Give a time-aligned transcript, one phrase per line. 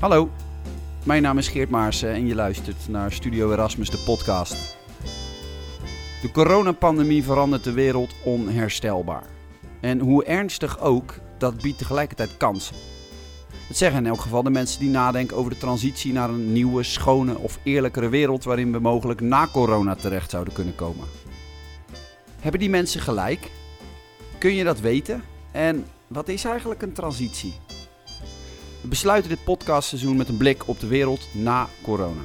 [0.00, 0.30] Hallo,
[1.04, 4.76] mijn naam is Geert Maarsen en je luistert naar Studio Erasmus, de podcast.
[6.22, 9.26] De coronapandemie verandert de wereld onherstelbaar.
[9.80, 12.76] En hoe ernstig ook, dat biedt tegelijkertijd kansen.
[13.66, 16.82] Het zeggen in elk geval de mensen die nadenken over de transitie naar een nieuwe,
[16.82, 21.06] schone of eerlijkere wereld waarin we mogelijk na corona terecht zouden kunnen komen.
[22.40, 23.50] Hebben die mensen gelijk?
[24.38, 25.22] Kun je dat weten?
[25.52, 27.54] En wat is eigenlijk een transitie?
[28.86, 32.20] We besluiten dit podcastseizoen met een blik op de wereld na corona.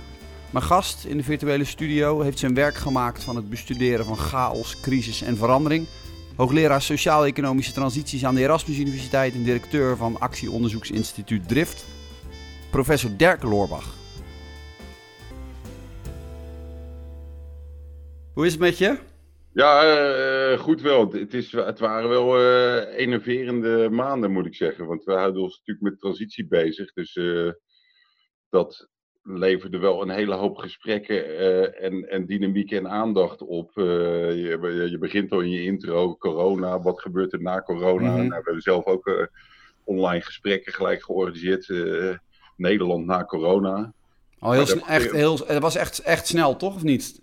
[0.50, 4.80] Mijn gast in de virtuele studio heeft zijn werk gemaakt van het bestuderen van chaos,
[4.80, 5.88] crisis en verandering.
[6.36, 11.86] Hoogleraar Sociaal-Economische Transities aan de Erasmus Universiteit en directeur van actieonderzoeksinstituut Drift,
[12.70, 13.96] professor Dirk Loorbach.
[18.34, 18.98] Hoe is het met je?
[19.54, 21.12] Ja, uh, goed wel.
[21.12, 24.86] Het, is, het waren wel uh, enerverende maanden, moet ik zeggen.
[24.86, 26.94] Want we houden ons natuurlijk met transitie bezig.
[26.94, 27.52] Dus uh,
[28.50, 28.88] dat
[29.24, 31.38] leverde wel een hele hoop gesprekken
[31.78, 33.72] en, en dynamiek en aandacht op.
[33.76, 38.10] Je, je, begint al in je intro, corona, wat gebeurt er na corona?
[38.10, 38.28] Mm -hmm.
[38.28, 39.30] nou, we hebben zelf ook
[39.84, 41.68] online gesprekken gelijk georganiseerd.
[42.56, 43.94] Nederland na corona.
[44.40, 46.76] Oh, heel, echt, heel, het was echt, echt snel, toch?
[46.76, 47.22] Of niet?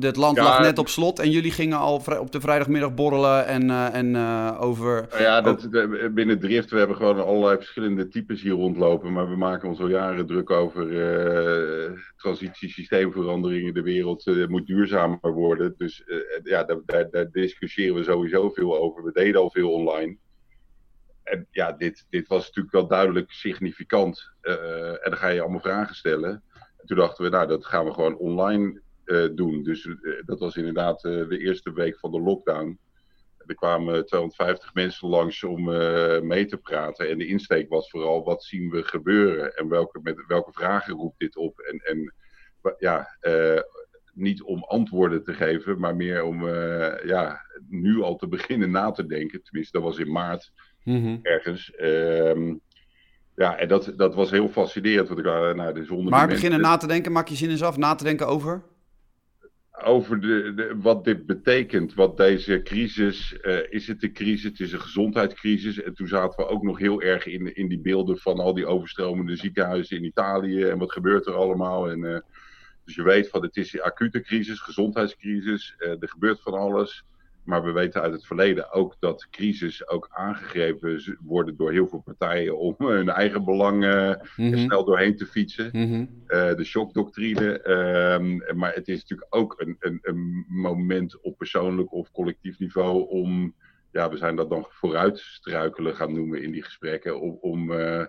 [0.00, 3.46] Het land ja, lag net op slot en jullie gingen al op de vrijdagmiddag borrelen
[3.46, 5.08] en, uh, en uh, over...
[5.18, 5.70] Ja, dat,
[6.14, 9.12] binnen Drift, we hebben gewoon allerlei verschillende types hier rondlopen.
[9.12, 13.74] Maar we maken ons al jaren druk over uh, transitie, systeemveranderingen.
[13.74, 15.74] De wereld moet duurzamer worden.
[15.76, 16.04] Dus
[16.42, 19.04] ja, daar, daar, daar discussiëren we sowieso veel over.
[19.04, 20.16] We deden al veel online.
[21.22, 24.30] En ja, dit, dit was natuurlijk wel duidelijk significant.
[24.40, 26.42] en dan ga je allemaal vragen stellen.
[26.84, 28.82] En toen dachten we, nou, dat gaan we gewoon online
[29.34, 29.62] doen.
[29.62, 32.78] Dus uh, dat was inderdaad uh, de eerste week van de lockdown.
[33.46, 35.64] Er kwamen 250 mensen langs om
[36.26, 37.08] mee te praten.
[37.08, 41.18] En de insteek was vooral wat zien we gebeuren en welke, met welke vragen roept
[41.18, 41.58] dit op.
[41.60, 42.14] En, en
[42.78, 43.18] ja,
[44.12, 46.48] niet om antwoorden te geven, maar meer om
[47.04, 49.42] ja, nu al te beginnen na te denken.
[49.42, 50.52] Tenminste, dat was in maart
[50.84, 51.18] mm -hmm.
[51.22, 51.72] ergens.
[51.80, 52.60] Um,
[53.36, 55.08] ja, en dat, dat was heel fascinerend.
[55.08, 57.94] Want ik, nou, de maar beginnen na te denken, maak je zin eens af, na
[57.94, 58.62] te denken over?
[59.82, 64.72] Over de, wat dit betekent, wat deze crisis, uh, is het een crisis, het is
[64.72, 65.82] een gezondheidscrisis.
[65.82, 68.66] En toen zaten we ook nog heel erg in, in die beelden van al die
[68.66, 71.90] overstromende ziekenhuizen in Italië en wat gebeurt er allemaal.
[71.90, 72.18] En, uh,
[72.84, 77.04] dus je weet van het is een acute crisis, gezondheidscrisis, uh, er gebeurt van alles.
[77.44, 82.00] Maar we weten uit het verleden ook dat crisis ook aangegrepen worden door heel veel
[82.00, 84.58] partijen om hun eigen belangen mm -hmm.
[84.58, 85.68] snel doorheen te fietsen.
[85.72, 86.22] Mm -hmm.
[86.26, 87.68] uh, de shockdoctrine.
[87.70, 93.08] Um, maar het is natuurlijk ook een, een, een, moment op persoonlijk of collectief niveau
[93.08, 93.54] om,
[93.92, 98.06] ja, we zijn dat dan vooruitstruikelen gaan noemen in die gesprekken, om, om uh, uh,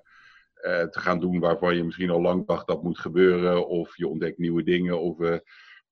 [0.84, 4.38] te gaan doen waarvan je misschien al lang dacht dat moet gebeuren, of je ontdekt
[4.38, 5.02] nieuwe dingen.
[5.02, 5.40] Of,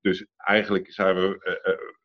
[0.01, 2.01] dus eigenlijk zijn we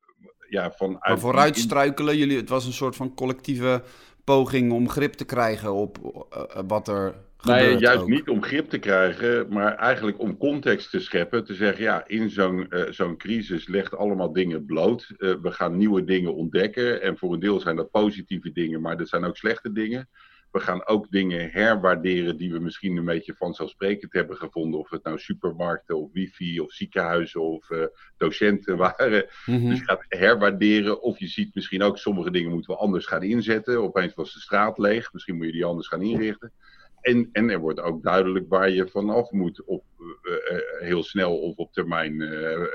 [0.49, 1.05] ja, vanuit...
[1.05, 3.83] Maar vooruitstruikelen, jullie, het was een soort van collectieve
[4.25, 5.99] poging om grip te krijgen op
[6.33, 7.63] uh, wat er gebeurt.
[7.63, 8.09] Nee, juist ook.
[8.09, 11.45] niet om grip te krijgen, maar eigenlijk om context te scheppen.
[11.45, 15.15] Te zeggen, ja, in zo'n uh, zo'n crisis legt allemaal dingen bloot.
[15.19, 17.03] Uh, we gaan nieuwe dingen ontdekken.
[17.03, 20.09] En voor een deel zijn dat positieve dingen, maar dat zijn ook slechte dingen.
[20.51, 24.81] We gaan ook dingen herwaarderen die we misschien een beetje vanzelfsprekend hebben gevonden.
[24.81, 27.85] Of het nou supermarkten of wifi of ziekenhuizen of uh,
[28.17, 29.27] docenten waren.
[29.47, 29.69] Mm -hmm.
[29.69, 31.03] Dus je gaat herwaarderen.
[31.03, 33.83] Of je ziet misschien ook sommige dingen moeten we anders gaan inzetten.
[33.83, 35.13] Opeens was de straat leeg.
[35.13, 36.53] Misschien moet je die anders gaan inrichten.
[37.01, 41.39] En, en er wordt ook duidelijk waar je vanaf moet op uh, uh, heel snel
[41.39, 42.17] of op termijn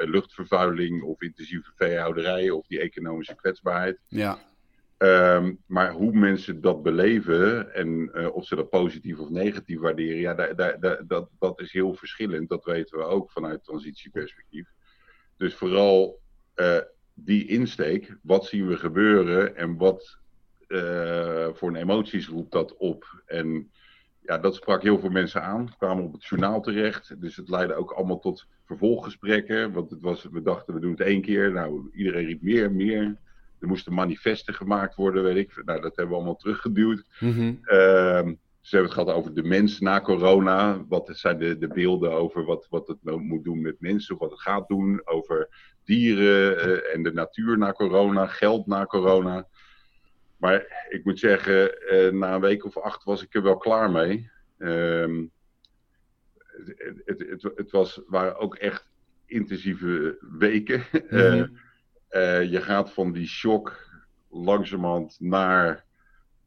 [0.10, 4.00] luchtvervuiling of intensieve veehouderij of die economische kwetsbaarheid.
[4.08, 4.40] Ja.
[5.04, 10.18] Um, maar hoe mensen dat beleven en uh, of ze dat positief of negatief waarderen,
[10.18, 12.50] ja, daar, daar, dat, dat is heel verschillend.
[12.50, 14.68] Dat weten we ook vanuit transitieperspectief.
[15.38, 16.20] Dus vooral
[16.56, 16.78] uh,
[17.14, 20.18] die insteek, wat zien we gebeuren en wat
[20.68, 23.24] uh, voor emoties roept dat op?
[23.26, 23.72] En
[24.22, 25.76] ja, dat sprak heel veel mensen aan.
[25.78, 27.22] Kwamen op het journaal terecht.
[27.22, 29.72] Dus het leidde ook allemaal tot vervolggesprekken.
[29.72, 31.52] Want het was, we dachten, we doen het één keer.
[31.52, 33.18] Nou, iedereen riep meer, meer.
[33.64, 35.62] Er moesten manifesten gemaakt worden, weet ik.
[35.66, 37.06] Nou, dat hebben we allemaal teruggeduwd.
[37.20, 37.60] Mm -hmm.
[37.64, 40.86] uh, ze hebben het gehad over de mens na corona.
[40.88, 44.22] Wat zijn de, de beelden over wat, wat het nou moet doen met mensen, of
[44.22, 45.02] wat het gaat doen.
[45.04, 45.50] Over
[45.84, 49.48] dieren uh, en de natuur na corona, geld na corona.
[50.38, 53.92] Maar ik moet zeggen, uh, na een week of acht was ik er wel klaar
[53.92, 54.30] mee.
[54.58, 55.32] Um,
[56.66, 58.90] het, het, het, het, was, waren ook echt
[59.26, 60.84] intensieve weken.
[60.92, 61.40] Mm -hmm.
[61.40, 61.44] Uh,
[62.50, 63.90] je gaat van die shock
[64.30, 65.86] langzamerhand naar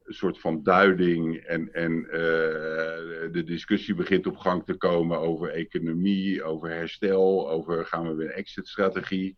[0.07, 2.03] soort van duiding en, en
[3.33, 8.27] de discussie begint op gang te komen over economie, over herstel, over gaan we weer
[8.27, 9.37] een exit-strategie.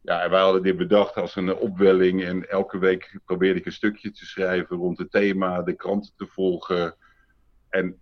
[0.00, 2.24] Ja, en wij hadden dit bedacht als een opwelling.
[2.24, 6.26] En elke week probeerde ik een stukje te schrijven rond het thema, de kranten te
[6.26, 6.96] volgen.
[7.68, 7.98] En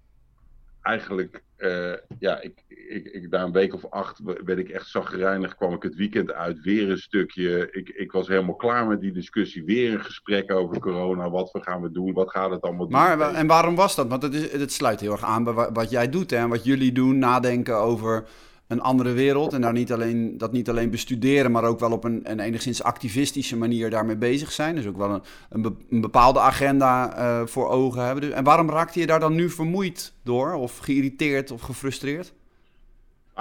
[0.83, 5.57] eigenlijk, uh, ja, ik, ik, ik, na een week of acht werd ik echt zagrijnig.
[5.57, 7.69] Kwam ik het weekend uit, weer een stukje.
[7.71, 9.65] Ik, ik was helemaal klaar met die discussie.
[9.65, 11.31] Weer een gesprek over corona.
[11.31, 12.13] Wat we gaan we doen?
[12.13, 12.99] Wat gaat het allemaal doen?
[12.99, 14.09] Maar en waarom was dat?
[14.09, 16.65] Want het, is, het sluit heel erg aan bij wat jij doet hè, en wat
[16.65, 17.19] jullie doen.
[17.19, 18.25] Nadenken over
[18.73, 19.53] een andere wereld.
[19.53, 22.83] En daar niet alleen, dat niet alleen bestuderen, maar ook wel op een, een enigszins
[22.83, 24.75] activistische manier daarmee bezig zijn.
[24.75, 28.23] Dus ook wel een, een, bepaalde agenda uh, voor ogen hebben.
[28.23, 30.53] Dus, en waarom raakte je daar dan nu vermoeid door?
[30.55, 32.33] Of geïrriteerd of gefrustreerd?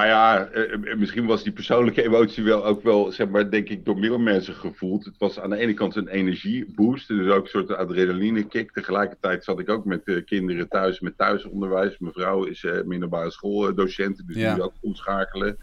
[0.01, 3.69] Nou ja, eh, eh, misschien was die persoonlijke emotie wel ook wel, zeg maar, denk
[3.69, 5.05] ik, door meer mensen gevoeld.
[5.05, 8.71] Het was aan de ene kant een energieboost, dus ook een soort adrenaline kick.
[8.71, 11.97] Tegelijkertijd zat ik ook met uh, kinderen thuis met thuisonderwijs.
[11.99, 14.53] Mijn vrouw is uh, middelbare schooldocent, dus ja.
[14.53, 15.57] die ook omschakelen.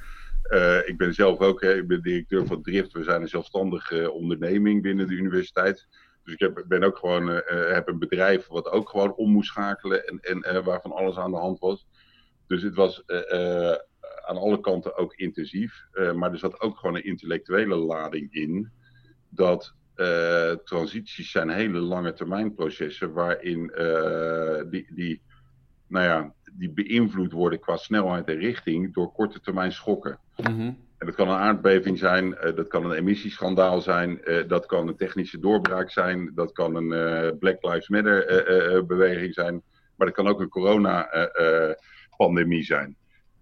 [0.51, 2.93] Uh, ik ben zelf ook, hè, ik ben directeur van Drift.
[2.93, 5.87] We zijn een zelfstandige onderneming binnen de universiteit.
[6.25, 10.05] Dus ik heb, ben ook gewoon, heb een bedrijf wat ook gewoon om moest schakelen
[10.05, 11.87] en, en waarvan alles aan de hand was.
[12.47, 13.05] Dus het was
[14.29, 15.87] aan alle kanten ook intensief.
[15.93, 18.71] Uh, maar er zat ook gewoon een intellectuele lading in.
[19.29, 25.23] Dat uh, transities zijn hele lange termijn processen waarin uh, die, die,
[25.87, 30.19] nou ja, die beïnvloed worden qua snelheid en richting door korte termijn schokken.
[30.37, 34.97] Mm En dat kan een aardbeving zijn, dat kan een emissieschandaal zijn, dat kan een
[34.97, 39.63] technische doorbraak zijn, dat kan een Black Lives Matter beweging zijn,
[39.97, 42.97] maar dat kan ook een corona-pandemie zijn.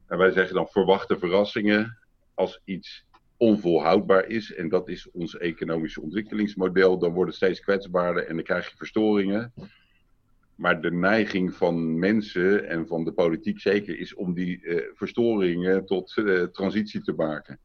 [0.06, 1.98] En wij zeggen dan verwachte verrassingen
[2.34, 3.04] als iets
[3.36, 4.54] onvolhoudbaar is.
[4.54, 6.98] En dat is ons economische ontwikkelingsmodel.
[6.98, 9.52] Dan wordt het steeds kwetsbaarder en dan krijg je verstoringen.
[10.54, 15.86] Maar de neiging van mensen en van de politiek zeker is om die uh, verstoringen
[15.86, 17.58] tot uh, transitie te maken.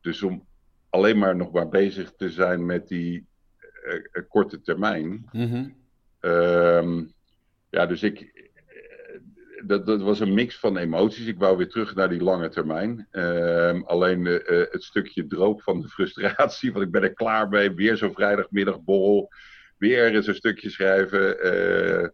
[0.00, 0.46] Dus om
[0.90, 3.26] alleen maar nog maar bezig te zijn met die
[3.84, 5.28] uh, korte termijn.
[5.32, 5.74] Mm -hmm.
[6.30, 7.12] um,
[7.70, 8.43] ja, dus ik,
[9.66, 11.26] dat, dat, was een mix van emoties.
[11.26, 13.06] Ik wou weer terug naar die lange termijn.
[13.10, 17.74] Ehm, alleen uh, het stukje droop van de frustratie, want ik ben er klaar mee.
[17.74, 19.28] Weer zo'n vrijdagmiddagborrel.
[19.78, 21.46] Weer eens een stukje schrijven.
[21.46, 22.08] Uh,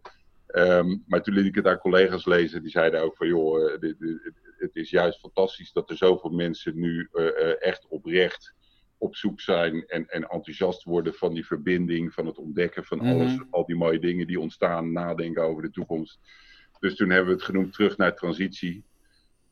[0.77, 2.61] um, maar toen liet ik het aan collega's lezen.
[2.61, 6.79] Die zeiden ook van, joh, dit, dit, het is juist fantastisch dat er zoveel mensen
[6.79, 7.09] nu
[7.59, 8.53] echt oprecht
[8.97, 13.35] op zoek zijn en, en enthousiast worden van die verbinding, van het ontdekken van alles,
[13.35, 13.43] mhm.
[13.49, 16.19] al die mooie dingen die ontstaan, nadenken over de toekomst.
[16.81, 18.83] Dus toen hebben we het genoemd terug naar transitie.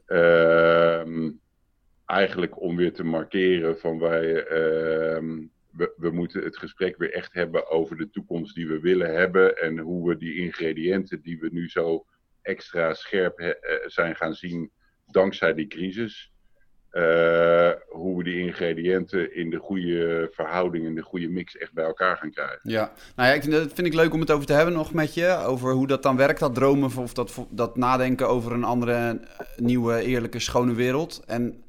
[0.07, 1.29] Uh,
[2.05, 7.33] eigenlijk om weer te markeren van wij, uh, we, we, moeten het gesprek weer echt
[7.33, 11.49] hebben over de toekomst die we willen hebben en hoe we die ingrediënten die we
[11.51, 12.05] nu zo
[12.41, 13.51] extra scherp eh,
[13.85, 14.71] zijn gaan zien
[15.05, 16.31] dankzij die crisis,
[16.93, 21.85] uh, hoe we die ingrediënten in de goede verhouding, in de goede mix echt bij
[21.85, 22.59] elkaar gaan krijgen.
[22.63, 25.13] Ja, nou ja, ik dat vind ik leuk om het over te hebben nog met
[25.13, 25.35] je.
[25.45, 29.19] Over hoe dat dan werkt, dat dromen of dat, dat nadenken over een andere,
[29.57, 31.23] nieuwe, eerlijke, schone wereld.
[31.25, 31.63] En,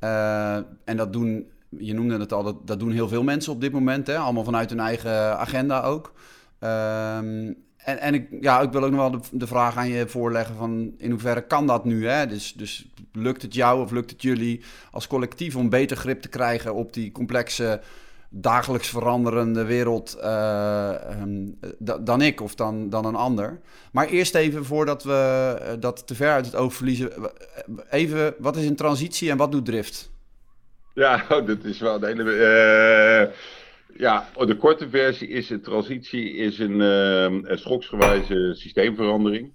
[0.00, 3.60] uh, en dat doen, je noemde het al, dat, dat doen heel veel mensen op
[3.60, 4.06] dit moment.
[4.06, 4.16] Hè?
[4.16, 6.12] Allemaal vanuit hun eigen agenda ook.
[6.60, 10.08] Um, en, en ik, ja, ik wil ook nog wel de, de, vraag aan je
[10.08, 12.06] voorleggen van in hoeverre kan dat nu?
[12.06, 12.26] Hè?
[12.26, 16.28] Dus, dus lukt het jou of lukt het jullie als collectief om beter grip te
[16.28, 17.80] krijgen op die complexe,
[18.28, 21.58] dagelijks veranderende wereld uh, um,
[22.00, 23.60] dan ik of dan, dan een ander?
[23.92, 27.12] Maar eerst even voordat we uh, dat te ver uit het oog verliezen,
[27.90, 30.10] even wat is een transitie en wat doet Drift?
[30.94, 33.32] Ja, dat is wel een hele...
[33.96, 39.52] Ja, de korte versie is een transitie, is een, uh, een schoksgewijze systeemverandering.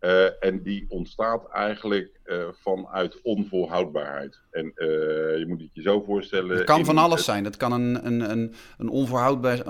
[0.00, 4.40] Uh, en die ontstaat eigenlijk uh, vanuit onvolhoudbaarheid.
[4.50, 4.86] En uh,
[5.38, 6.56] je moet het je zo voorstellen.
[6.56, 7.44] Het kan van alles zijn.
[7.44, 9.62] Het kan een, een, een, een onvolhoudbaar,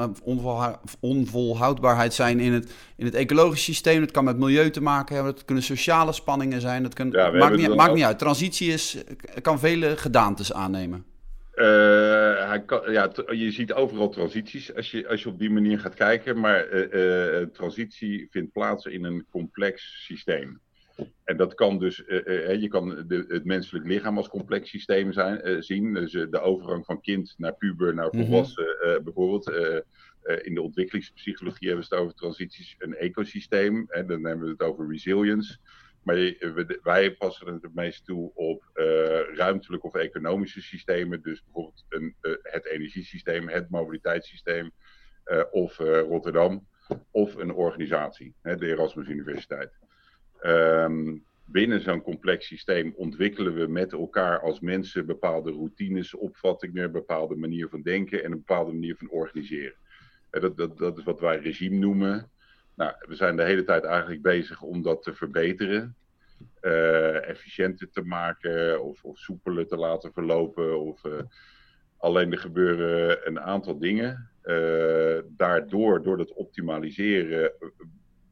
[1.00, 4.00] onvolhoudbaarheid zijn in het, in het ecologisch systeem.
[4.00, 5.32] Het kan met milieu te maken hebben.
[5.34, 6.84] Het kunnen sociale spanningen zijn.
[6.84, 8.18] Het kan, ja, maakt, niet, maakt niet uit.
[8.18, 8.96] Transitie is,
[9.42, 11.04] kan vele gedaantes aannemen.
[11.56, 15.94] Hij kan, ja, je ziet overal transities als je, als je op die manier gaat
[15.94, 20.60] kijken, maar uh, uh, transitie vindt plaats in een complex systeem.
[21.24, 25.94] En dat kan dus, je kan de, het menselijk lichaam als complex systeem zijn, zien.
[25.94, 28.24] Dus de overgang van kind naar puber naar mhm.
[28.24, 29.50] volwassen, bijvoorbeeld.
[30.42, 33.86] in de ontwikkelingspsychologie hebben we het over transities, een ecosysteem.
[33.88, 35.58] En dan hebben we het over resilience.
[36.06, 36.34] Maar
[36.82, 38.84] wij passen het het meest toe op uh,
[39.34, 41.22] ruimtelijke of economische systemen.
[41.22, 44.70] Dus bijvoorbeeld een, uh, het energiesysteem, het mobiliteitssysteem
[45.26, 46.66] uh, of Rotterdam.
[47.10, 49.72] of een organisatie, hè, de Erasmus Universiteit.
[50.42, 56.92] Um, binnen zo'n complex systeem ontwikkelen we met elkaar als mensen bepaalde routines, opvattingen, een
[56.92, 59.74] bepaalde manier van denken en een bepaalde manier van organiseren.
[60.30, 62.30] Dat, dat, dat is wat wij regime noemen.
[62.76, 65.96] Nou, we zijn de hele tijd eigenlijk bezig om dat te verbeteren.
[66.62, 70.80] Uh, efficiënter te maken of, of soepeler te laten verlopen.
[70.80, 71.12] Of, uh,
[71.96, 74.30] alleen er gebeuren een aantal dingen.
[74.42, 77.52] Uh, daardoor, door dat optimaliseren,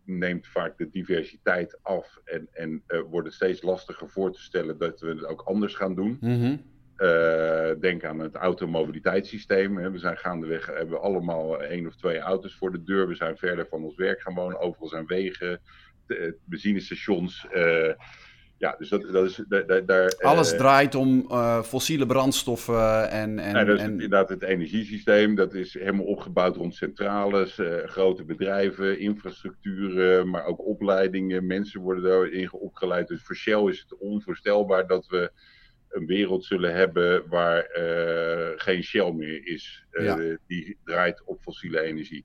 [0.04, 5.00] neemt vaak de diversiteit af en, en wordt het steeds lastiger voor te stellen dat
[5.00, 6.18] we het ook anders gaan doen.
[6.20, 6.73] Mm.
[6.98, 9.76] Uh, denk aan het automobiliteitssysteem.
[9.76, 9.90] Hè.
[9.90, 13.08] We zijn gaandeweg, hebben allemaal één of twee auto's voor de deur.
[13.08, 14.60] We zijn verder van ons werk gaan wonen.
[14.60, 15.60] Overal zijn wegen,
[16.44, 17.46] benzinestations.
[17.54, 17.92] Uh,
[18.58, 19.86] ja, dus dat, dat is daar.
[19.86, 21.28] daar Alles uh, draait om
[21.62, 23.38] fossiele brandstoffen en.
[23.38, 23.90] en, ja, dat is en...
[23.90, 25.34] inderdaad het energiesysteem.
[25.34, 31.46] Dat is helemaal opgebouwd rond centrales, grote bedrijven, infrastructuren, maar ook opleidingen.
[31.46, 33.08] Mensen worden daarin opgeleid.
[33.08, 35.30] Dus voor Shell is het onvoorstelbaar dat we
[35.94, 37.66] een wereld zullen hebben waar
[38.56, 39.86] geen Shell meer is.
[39.90, 40.38] Ja.
[40.46, 42.24] Die draait op fossiele energie.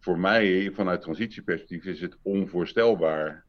[0.00, 3.44] Voor mij, vanuit transitieperspectief, is het onvoorstelbaar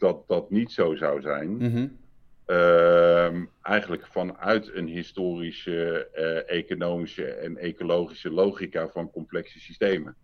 [0.00, 1.48] dat dat niet zo zou zijn.
[1.48, 1.98] Mm -hmm.
[2.46, 10.16] uh, eigenlijk vanuit een historische, uh, economische en ecologische logica van complexe systemen.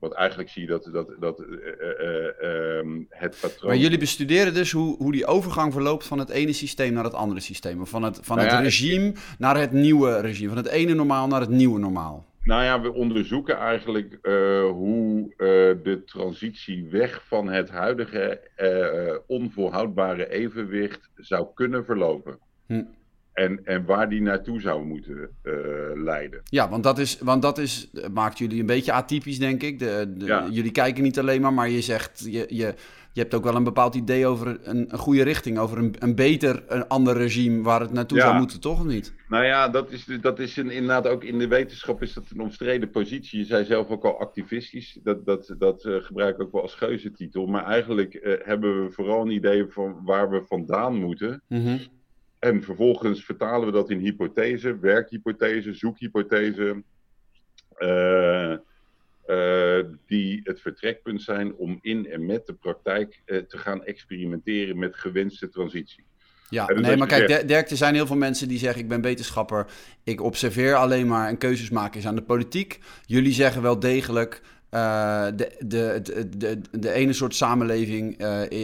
[0.00, 1.46] Want eigenlijk zie je dat, dat, dat uh,
[3.08, 3.70] het patroon.
[3.70, 7.14] Maar jullie bestuderen dus hoe, hoe die overgang verloopt van het ene systeem naar het
[7.14, 7.80] andere systeem.
[7.80, 9.18] Of van het, van nou het ja, regime ik...
[9.38, 10.48] naar het nieuwe regime.
[10.48, 12.28] Van het ene normaal naar het nieuwe normaal.
[12.42, 14.32] Nou ja, we onderzoeken eigenlijk uh,
[14.70, 15.34] hoe
[15.82, 18.40] de transitie weg van het huidige
[19.26, 22.38] onvolhoudbare evenwicht zou kunnen verlopen.
[22.66, 22.82] Hm.
[23.32, 25.30] En, en waar die naartoe zou moeten
[25.94, 26.40] leiden.
[26.44, 29.78] Ja, want dat, is, want dat is, maakt jullie een beetje atypisch, denk ik.
[29.78, 30.48] De, de, ja.
[30.50, 32.74] Jullie kijken niet alleen maar, maar je zegt, je, je,
[33.12, 36.14] je hebt ook wel een bepaald idee over een, een goede richting, over een, een
[36.14, 38.24] beter, een ander regime waar het naartoe ja.
[38.24, 39.14] zou moeten, toch of niet?
[39.28, 42.40] Nou ja, dat is, dat is een, inderdaad ook in de wetenschap is dat een
[42.40, 43.38] omstreden positie.
[43.38, 46.74] Je zei zelf ook al activistisch, dat, dat, dat uh, gebruik ik ook wel als
[46.74, 47.46] geuzetitel.
[47.46, 51.42] Maar eigenlijk uh, hebben we vooral een idee van waar we vandaan moeten.
[51.48, 51.78] Mm -hmm.
[52.40, 56.82] En vervolgens vertalen we dat in hypothese, werkhypothese, zoekhypothese.
[57.78, 58.56] Uh,
[59.26, 64.78] uh, die het vertrekpunt zijn om in en met de praktijk uh, te gaan experimenteren
[64.78, 66.04] met gewenste transitie.
[66.48, 67.48] Ja, dus nee, maar kijk, zegt...
[67.48, 69.66] Dirk, er zijn heel veel mensen die zeggen: Ik ben wetenschapper,
[70.04, 72.78] ik observeer alleen maar en keuzes maken is aan de politiek.
[73.06, 74.42] Jullie zeggen wel degelijk.
[74.74, 76.00] Uh, de, de,
[76.36, 78.22] de, de, ene soort samenleving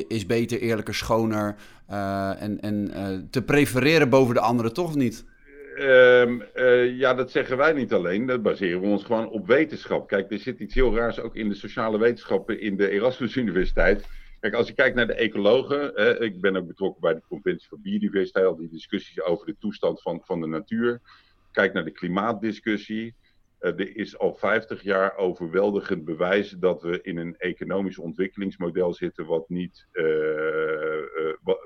[0.09, 1.57] is beter, eerlijker, schoner.
[2.39, 5.25] en en te prefereren boven de andere, toch niet?
[5.77, 8.27] Uh, ja, dat zeggen wij niet alleen.
[8.27, 10.09] Dat baseren we ons gewoon op wetenschap.
[10.09, 14.07] Kijk, er zit iets heel raars ook in de sociale wetenschappen in de Erasmus Universiteit.
[14.41, 17.69] Kijk, als je kijkt naar de ecologen, eh, ik ben ook betrokken bij de Conventie
[17.69, 21.01] voor Biodiversiteit, al die discussies over de toestand van, van de natuur.
[21.53, 23.15] Kijk naar de klimaatdiscussie.
[23.61, 29.27] Uh, er is al 50 jaar overweldigend bewijs dat we in een economisch ontwikkelingsmodel zitten
[29.27, 29.87] wat niet
[31.43, 31.59] wat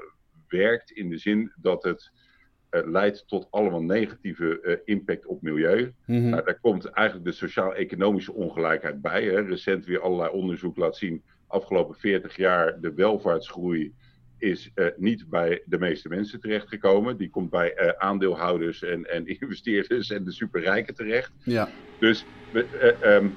[0.48, 2.12] werkt in de zin dat het
[2.70, 5.94] uh, leidt tot allemaal negatieve uh, impact op milieu.
[6.06, 6.28] Mm -hmm.
[6.28, 9.24] nou, daar komt eigenlijk de sociaal-economische ongelijkheid bij.
[9.24, 9.40] Hè.
[9.40, 13.94] Recent weer allerlei onderzoek laat zien, afgelopen 40 jaar de welvaartsgroei
[14.40, 17.16] is uh, niet bij de meeste mensen terechtgekomen.
[17.16, 21.32] Die komt bij aandeelhouders en, en investeerders en de superrijken terecht.
[21.44, 21.68] Ja.
[21.98, 22.24] Dus
[23.04, 23.34] um,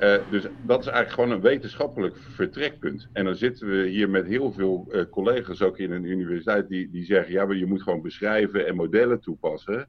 [0.00, 3.08] uh, dus dat is eigenlijk gewoon een wetenschappelijk vertrekpunt.
[3.12, 7.04] En dan zitten we hier met heel veel collega's ook in een universiteit die, die
[7.04, 9.88] zeggen: ja, maar je moet gewoon beschrijven en modellen toepassen.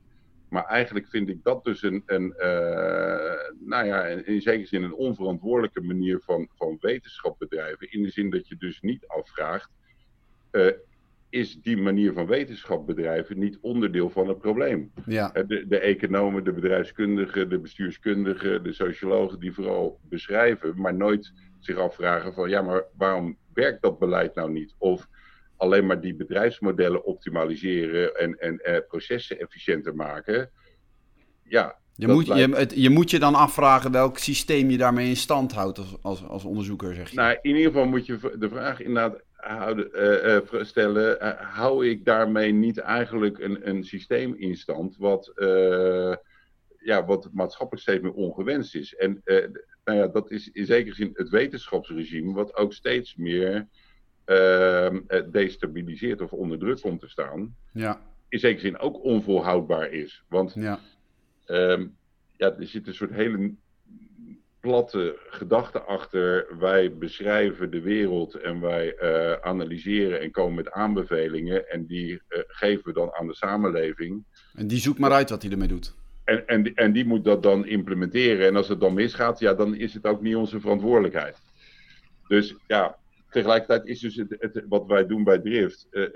[0.50, 2.33] Maar eigenlijk vind ik dat dus een, een
[3.60, 7.91] nou ja, in zekere zin een onverantwoordelijke manier van, van wetenschap bedrijven.
[7.91, 9.69] In de zin dat je dus niet afvraagt:
[11.31, 14.91] is die manier van wetenschap bedrijven niet onderdeel van het probleem.
[15.05, 15.29] Ja.
[15.29, 21.77] De, de economen, de bedrijfskundigen, de bestuurskundigen, de sociologen die vooral beschrijven, maar nooit zich
[21.77, 24.75] afvragen van ja, maar waarom werkt dat beleid nou niet?
[24.77, 25.08] Of
[25.58, 30.50] alleen maar die bedrijfsmodellen optimaliseren en, en eh, processen efficiënter maken.
[31.43, 35.15] Ja, je moet, je, het, je moet je dan afvragen welk systeem je daarmee in
[35.15, 37.15] stand houdt als, als, als onderzoeker, zeg je.
[37.15, 39.22] Nou, in ieder geval moet je de vraag inderdaad
[40.62, 45.31] stellen, uh, hou ik daarmee niet eigenlijk een, een systeem in stand wat,
[46.83, 48.95] ja, wat maatschappelijk steeds meer ongewenst is.
[48.95, 49.21] En
[49.83, 53.67] nou ja, dat is in zekere zin het wetenschapsregime, wat ook steeds meer
[54.25, 55.00] ehm,
[55.31, 57.55] destabiliseert of onder druk komt te staan.
[57.74, 58.01] Ja.
[58.29, 60.24] In zekere zin ook onvolhoudbaar is.
[60.27, 60.79] Want ja.
[61.48, 61.98] Um,
[62.41, 63.53] ja, er zit een soort hele
[64.61, 66.47] platte gedachte achter.
[66.59, 71.69] Wij beschrijven de wereld en wij uh, analyseren en komen met aanbevelingen.
[71.69, 74.23] En die uh, geven we dan aan de samenleving.
[74.53, 75.95] En die zoekt maar uit wat hij ermee doet.
[76.23, 78.47] En, en, en die moet dat dan implementeren.
[78.47, 81.37] En als het dan misgaat, ja, dan is het ook niet onze verantwoordelijkheid.
[82.27, 82.97] Dus ja,
[83.29, 86.07] tegelijkertijd is dus het, het, wat wij doen bij Drift uh,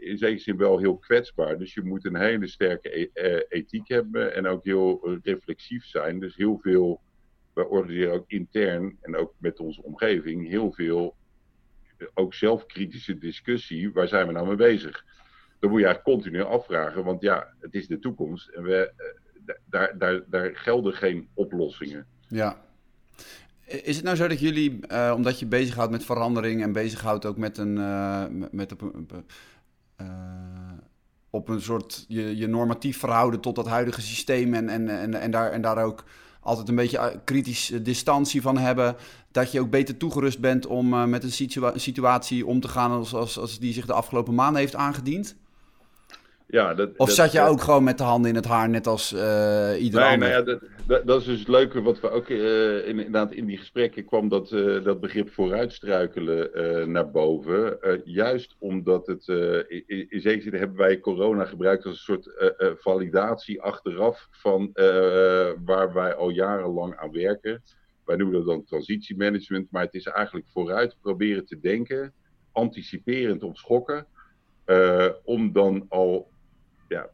[0.00, 1.58] in zekere zin wel heel kwetsbaar.
[1.58, 6.20] Dus je moet een hele sterke e ethiek hebben en ook heel reflexief zijn.
[6.20, 7.00] Dus heel veel
[7.52, 11.16] wij organiseren ook intern en ook met onze omgeving heel veel
[12.14, 13.92] ook zelfkritische discussie.
[13.92, 15.04] Waar zijn we nou mee bezig?
[15.58, 18.92] Dan moet je eigenlijk continu afvragen, want ja, het is de toekomst en we,
[19.64, 22.06] daar, daar, daar gelden geen oplossingen.
[22.28, 22.68] Ja.
[23.64, 27.36] Is het nou zo dat jullie, uh, omdat je bezighoudt met verandering en bezighoudt ook
[27.36, 28.74] met een, uh, met
[31.30, 35.30] op een soort je, je normatief verhouden tot dat huidige systeem en, en, en, en,
[35.30, 36.04] daar, en daar ook
[36.40, 38.96] altijd een beetje kritisch distantie van hebben.
[39.30, 42.90] Dat je ook beter toegerust bent om uh, met een situa situatie om te gaan
[42.90, 45.36] als, als, als die zich de afgelopen maanden heeft aangediend?
[46.50, 48.86] Ja, dat, of dat, zat je ook gewoon met de handen in het haar, net
[48.86, 50.18] als uh, iedereen?
[50.18, 53.46] Nee, nou ja, dat, dat, is dus het leuke wat we ook uh, inderdaad in
[53.46, 57.78] die gesprekken kwam dat, uh, dat begrip vooruitstruikelen naar boven.
[58.04, 59.28] juist omdat het,
[59.68, 64.70] in, in zekere zin hebben wij corona gebruikt als een soort validatie achteraf van
[65.64, 67.62] waar wij al jarenlang aan werken.
[68.04, 72.12] Wij noemen dat dan transitiemanagement, maar het is eigenlijk vooruit proberen te denken,
[72.52, 74.06] anticiperend op schokken.
[75.24, 76.30] om dan al
[76.90, 77.10] ja,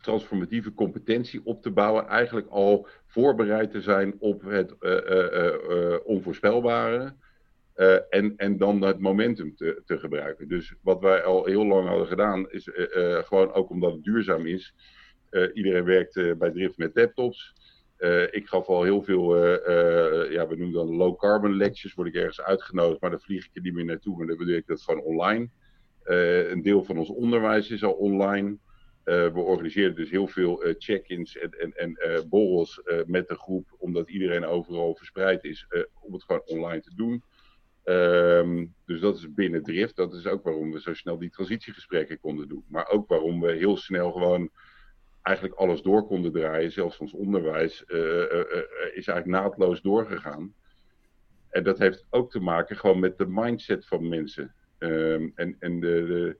[0.00, 5.96] transformatieve competentie op te bouwen, eigenlijk al voorbereid te zijn op het uh, uh, uh,
[6.04, 7.14] onvoorspelbare.
[8.10, 10.48] en, en dan het momentum te, te gebruiken.
[10.48, 12.68] Dus wat wij al heel lang hadden gedaan, is
[13.26, 14.74] gewoon ook omdat het duurzaam is.
[15.54, 17.54] iedereen werkt bij Drift met laptops.
[18.30, 19.36] ik gaf al heel veel,
[20.30, 23.50] ja, we noemen dan low carbon lectures, word ik ergens uitgenodigd, maar dan vlieg ik
[23.56, 25.48] er niet meer naartoe, maar dan bedoel ik dat gewoon online.
[26.50, 28.58] een deel van ons onderwijs is al online.
[29.08, 33.34] Uh, we organiseren dus heel veel uh, check-ins en, en, en uh, borrels met de
[33.34, 35.66] groep, omdat iedereen overal verspreid is,
[36.00, 37.22] om het gewoon online te doen.
[37.84, 39.96] Um, dus dat is binnen Drift.
[39.96, 42.64] Dat is ook waarom we zo snel die transitiegesprekken konden doen.
[42.68, 44.50] Maar ook waarom we heel snel gewoon
[45.22, 46.72] eigenlijk alles door konden draaien.
[46.72, 47.82] Zelfs ons onderwijs
[48.94, 50.54] is eigenlijk naadloos doorgegaan.
[51.50, 54.54] En dat heeft ook te maken gewoon met de mindset van mensen.
[54.78, 56.36] Um, en en de, de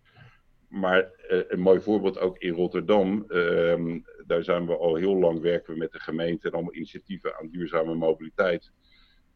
[0.68, 3.24] maar uh, een mooi voorbeeld ook in Rotterdam.
[3.28, 7.36] Uh, daar zijn we al heel lang werken we met de gemeente en allemaal initiatieven
[7.38, 8.70] aan duurzame mobiliteit.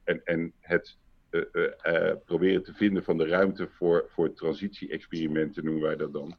[0.04, 0.98] En, en het
[1.30, 6.36] uh, proberen te vinden van de ruimte voor, voor transitie-experimenten noemen wij dat dan.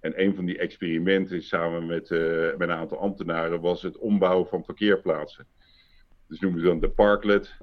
[0.00, 4.64] En een van die experimenten samen met, met een aantal ambtenaren was het ombouwen van
[4.64, 5.46] parkeerplaatsen.
[6.28, 7.56] Dus noemen we dan de Parklet.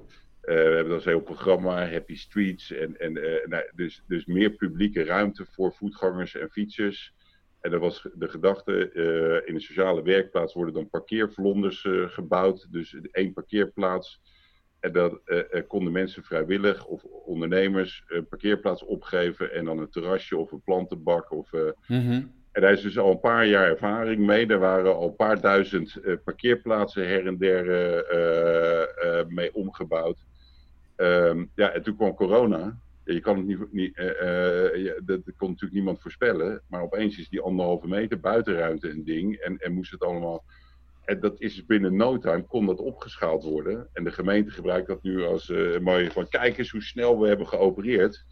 [0.48, 2.72] Uh, we hebben dan zo'n heel programma, Happy Streets.
[2.72, 7.14] En, en, uh, nou, dus, dus meer publieke ruimte voor voetgangers en fietsers.
[7.60, 12.66] En dat was de gedachte, uh, in een sociale werkplaats worden dan parkeervlonders gebouwd.
[12.70, 14.20] Dus één parkeerplaats.
[14.80, 15.20] En dan
[15.66, 19.52] konden mensen vrijwillig of ondernemers een parkeerplaats opgeven.
[19.52, 21.32] En dan een terrasje of een plantenbak.
[21.32, 21.50] Of,
[21.86, 22.32] mm-hmm.
[22.52, 24.46] En daar is dus al een paar jaar ervaring mee.
[24.46, 27.64] Er waren al een paar duizend parkeerplaatsen her en der
[29.28, 30.26] mee omgebouwd.
[31.00, 32.78] Um, ja, en toen kwam corona.
[33.04, 36.62] Je kan het niet, uh, ja, dat, kon natuurlijk niemand voorspellen.
[36.66, 39.36] Maar opeens is die anderhalve meter buitenruimte een ding.
[39.36, 40.44] En, en moest het allemaal.
[41.04, 43.88] En dat is binnen no time kon dat opgeschaald worden.
[43.92, 47.48] En de gemeente gebruikt dat nu als uh, van kijk eens hoe snel we hebben
[47.48, 48.24] geopereerd.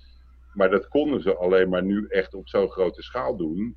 [0.55, 3.77] Maar dat konden ze alleen maar nu echt op zo'n grote schaal doen,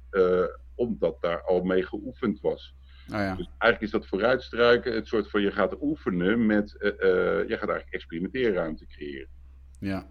[0.75, 2.75] omdat daar al mee geoefend was.
[3.13, 3.35] Oh ja.
[3.35, 6.93] Dus eigenlijk is dat vooruitstruiken het soort van je gaat oefenen met, uh, uh,
[7.47, 9.27] je gaat eigenlijk experimenteerruimte creëren.
[9.79, 10.07] Ja.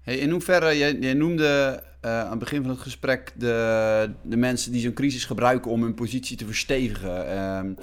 [0.00, 4.36] Hey, in hoeverre, jij, jij noemde uh, aan het begin van het gesprek de, de
[4.36, 7.76] mensen die zo'n crisis gebruiken om hun positie te verstevigen.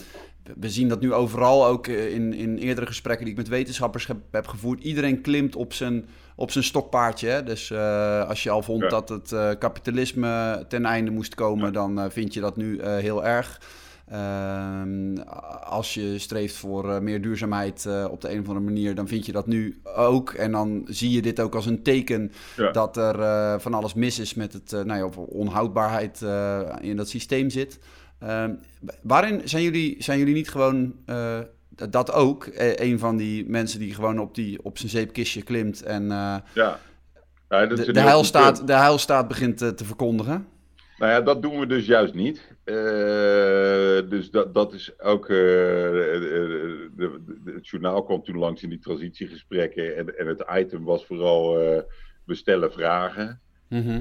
[0.57, 4.17] We zien dat nu overal, ook in, in eerdere gesprekken die ik met wetenschappers heb,
[4.31, 4.83] heb gevoerd.
[4.83, 7.27] Iedereen klimt op zijn, op zijn stokpaardje.
[7.27, 7.43] Hè?
[7.43, 8.89] Dus uh, als je al vond ja.
[8.89, 11.71] dat het uh, kapitalisme ten einde moest komen, ja.
[11.71, 13.61] dan uh, vind je dat nu heel erg.
[14.07, 15.17] Ehm,
[15.63, 19.31] als je streeft voor meer duurzaamheid op de een of andere manier, dan vind je
[19.31, 20.33] dat nu ook.
[20.33, 22.71] En dan zie je dit ook als een teken ja.
[22.71, 26.21] dat er van alles mis is met het, nou ja, of onhoudbaarheid
[26.81, 27.79] in dat systeem zit.
[28.23, 28.45] Uh,
[29.01, 31.39] waarin zijn jullie, zijn jullie niet gewoon uh,
[31.89, 32.49] dat ook?
[32.55, 36.79] een van die mensen die gewoon op, die, op zijn zeepkistje klimt en uh, ja.
[37.49, 40.47] Ja, de, de, heilstaat, de heilstaat begint te, te verkondigen?
[40.97, 42.55] Nou ja, dat doen we dus juist niet.
[42.65, 42.75] Uh,
[44.09, 45.27] dus dat, dat is ook.
[45.27, 49.97] De, het journaal kwam toen langs in die transitiegesprekken.
[49.97, 51.61] En, en het item was vooral.
[51.61, 51.79] Uh,
[52.25, 53.41] we stellen vragen.
[53.69, 53.99] Mm -hmm.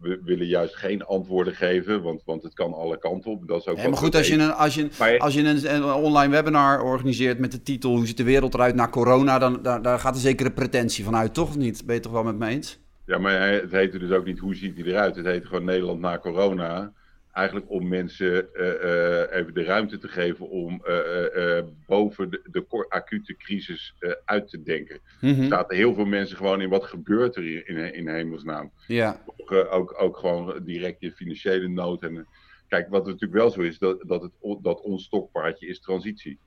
[0.00, 3.48] we willen juist geen antwoorden geven, want, want het kan alle kanten op.
[3.48, 5.74] Dat is ook ja, maar goed, als je, een, als, je, maar, als je een,
[5.74, 9.62] een, online webinar organiseert met de titel Hoe ziet de wereld eruit na corona, dan
[9.62, 11.86] daar, daar gaat een zekere pretentie van uit, toch niet?
[11.86, 12.78] Ben je toch wel met me eens?
[13.06, 15.16] Ja, maar het heette dus ook niet hoe ziet hij eruit.
[15.16, 16.92] Het heet gewoon Nederland na corona.
[17.32, 22.86] Eigenlijk om mensen uh, uh, even de ruimte te geven om uh, boven de, de
[22.88, 25.00] acute crisis uit te denken.
[25.20, 25.42] Mm -hmm.
[25.42, 28.72] Er zaten heel veel mensen gewoon in wat gebeurt er hier in, in hemelsnaam.
[28.86, 29.22] Ja.
[29.36, 32.02] Ook, ook, ook gewoon direct je financiële nood.
[32.02, 32.26] En,
[32.68, 36.38] kijk, wat natuurlijk wel zo is, dat, dat, het, dat ons stokpaardje is transitie.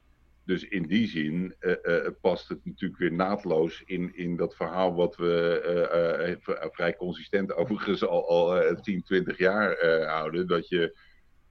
[0.46, 4.96] Dus in die zin uh, uh, past het natuurlijk weer naadloos in, in dat verhaal
[4.96, 10.48] wat we uh, vrij consistent overigens al, al 10, 20 jaar houden.
[10.48, 10.98] Dat je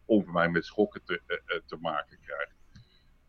[0.04, 1.20] onvermijdelijk met schokken te,
[1.66, 2.50] te maken krijgt.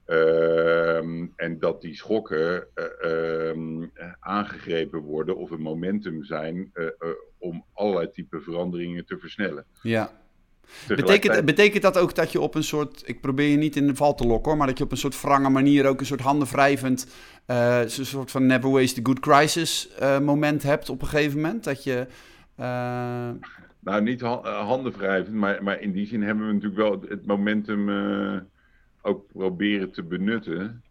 [0.05, 2.67] Ehm, en dat die schokken
[2.99, 3.87] ehm,
[4.19, 6.71] aangegrepen worden of een momentum zijn
[7.37, 9.65] om allerlei type veranderingen te versnellen.
[9.81, 10.22] Ja.
[10.87, 13.95] Betekent, betekent dat ook dat je op een soort, ik probeer je niet in de
[13.95, 16.21] val te lokken hoor, maar dat je op een soort wrange manier ook een soort
[16.21, 17.07] handenwrijvend,
[17.47, 21.41] uh, een soort van never waste a good crisis uh, moment hebt op een gegeven
[21.41, 21.63] moment?
[21.63, 22.07] Dat je...
[22.59, 23.29] Uh...
[23.79, 27.89] Nou, niet handenwrijvend, maar, maar in die zin hebben we natuurlijk wel het momentum
[29.01, 30.83] ook proberen te benutten.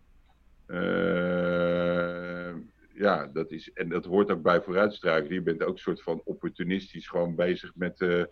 [2.95, 5.35] ja, dat is, en dat hoort ook bij vooruitstruiken.
[5.35, 8.27] Je bent ook een soort van opportunistisch gewoon bezig met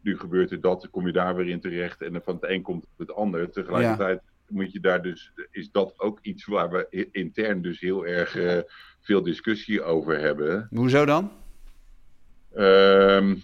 [0.00, 2.86] nu gebeurt er dat, kom je daar weer in terecht en van het een komt
[2.96, 3.50] het ander.
[3.50, 8.36] Tegelijkertijd moet je daar dus, is dat ook iets waar we intern dus heel erg
[8.36, 8.58] uh,
[9.00, 10.66] veel discussie over hebben.
[10.70, 11.32] Hoezo dan?
[12.56, 13.42] Um,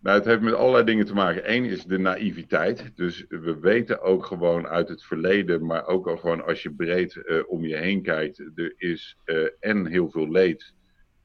[0.00, 1.52] nou, het heeft met allerlei dingen te maken.
[1.52, 2.90] Eén is de naïviteit.
[2.94, 7.14] Dus we weten ook gewoon uit het verleden, maar ook al gewoon als je breed
[7.24, 10.74] uh, om je heen kijkt, er is uh, en heel veel leed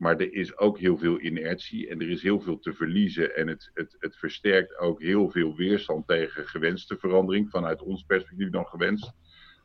[0.03, 3.35] maar er is ook heel veel inertie en er is heel veel te verliezen.
[3.35, 8.49] En het, het, het versterkt ook heel veel weerstand tegen gewenste verandering, vanuit ons perspectief
[8.49, 9.13] dan gewenst.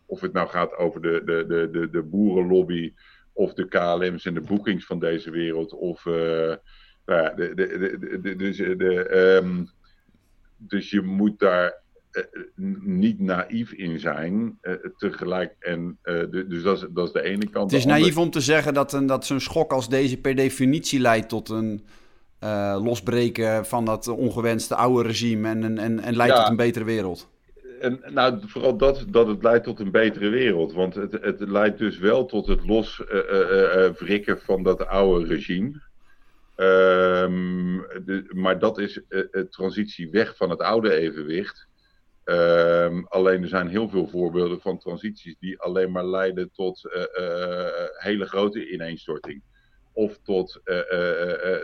[0.07, 2.93] Of het nou gaat over de, de, de, de, de boerenlobby,
[3.33, 6.15] of de KLM's en de boekings van deze wereld, of uh,
[7.07, 9.69] nou ja, de, de, de, dus, um,
[10.57, 11.83] dus je moet daar
[12.85, 15.55] niet naïef in zijn uh, tegelijk.
[15.59, 15.99] En,
[16.31, 17.71] dus dat is, dat is de ene kant.
[17.71, 21.01] Het is naïef om te zeggen dat, een, dat zo'n schok als deze per definitie
[21.01, 21.85] leidt tot een
[22.83, 26.41] losbreken van dat ongewenste oude regime en, en, en leidt ja.
[26.41, 27.29] tot een betere wereld.
[27.81, 30.73] En, nou, vooral dat, dat het leidt tot een betere wereld.
[30.73, 35.87] Want het, het leidt dus wel tot het loswrikken van dat oude regime.
[36.61, 39.01] Um, de, maar dat is
[39.51, 41.67] transitie weg van het oude evenwicht.
[42.31, 47.25] Um, alleen er zijn heel veel voorbeelden van transities die alleen maar leiden tot uh,
[47.25, 49.43] uh, hele grote ineenstorting.
[49.93, 50.79] Of tot uh,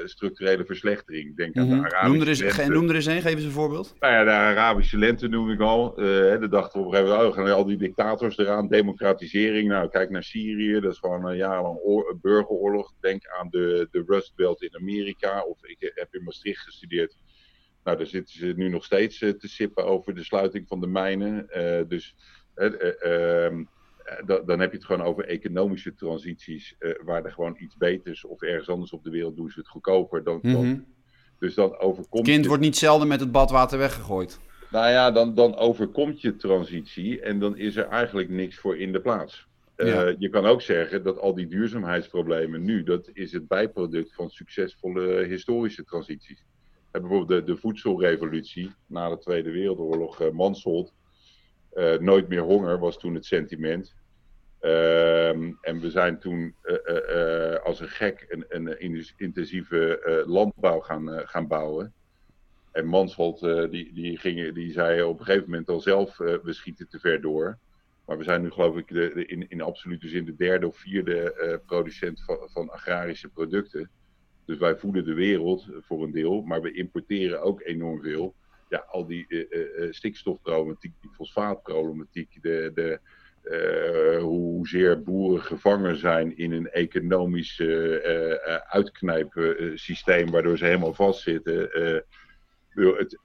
[0.05, 1.37] structurele verslechtering.
[1.37, 1.83] Denk aan mm -hmm.
[1.83, 2.73] de Arabische noem er, eens, lente.
[2.73, 3.95] noem er eens een, geef eens een voorbeeld.
[4.01, 5.95] Nou ja, de Arabische lente noem ik al.
[5.95, 9.69] de dachten op een gegeven moment, oh, gaan al die dictators eraan, democratisering.
[9.69, 11.79] Nou, kijk naar Syrië, dat is gewoon een jarenlang
[12.21, 12.93] burgeroorlog.
[13.01, 15.43] Denk aan de, de Rust Belt in Amerika.
[15.43, 17.17] Of ik heb in Maastricht gestudeerd
[17.85, 20.87] nou, daar zitten ze nu nog steeds uh, te sippen over de sluiting van de
[20.87, 21.47] mijnen.
[21.57, 22.15] Uh, dus
[22.57, 23.49] uh,
[24.47, 28.69] dan heb je het gewoon over economische transities, waar er gewoon iets beters of ergens
[28.69, 30.25] anders op de wereld doen ze het goedkoper.
[30.25, 30.63] Dan, mm -hmm.
[30.63, 30.85] dan,
[31.39, 32.25] dus dan overkomt.
[32.25, 34.39] Kind wordt niet zelden met het badwater weggegooid.
[34.71, 38.93] Nou ja, dan, dan overkomt je transitie en dan is er eigenlijk niks voor in
[38.93, 39.47] de plaats.
[39.77, 40.15] Ja.
[40.19, 45.25] je kan ook zeggen dat al die duurzaamheidsproblemen nu, dat is het bijproduct van succesvolle
[45.25, 46.45] historische transities
[47.01, 50.21] bijvoorbeeld de, de voedselrevolutie na de Tweede Wereldoorlog,
[51.75, 53.95] uh, nooit meer honger was toen het sentiment.
[54.61, 55.29] Uh,
[55.61, 61.93] en we zijn toen uh, als een gek een, een intensieve landbouw gaan, gaan bouwen.
[62.73, 66.89] En Mansholt die, die, ging, die zei op een gegeven moment al zelf, we schieten
[66.89, 67.59] te ver door.
[68.07, 71.61] Maar we zijn nu geloof ik de in, in absolute zin de derde of vierde
[71.67, 73.91] producent van, van agrarische producten.
[74.47, 78.35] Dus wij voeden de wereld voor een deel, maar we importeren ook enorm veel.
[78.69, 82.99] Ja, al die uh, uh, stikstofproblematiek, die fosfaatproblematiek, de, de,
[83.45, 87.61] uh, hoezeer boeren gevangen zijn in een economisch
[88.69, 91.69] uitknijpsysteem, waardoor ze helemaal vastzitten.
[92.71, 93.19] Het,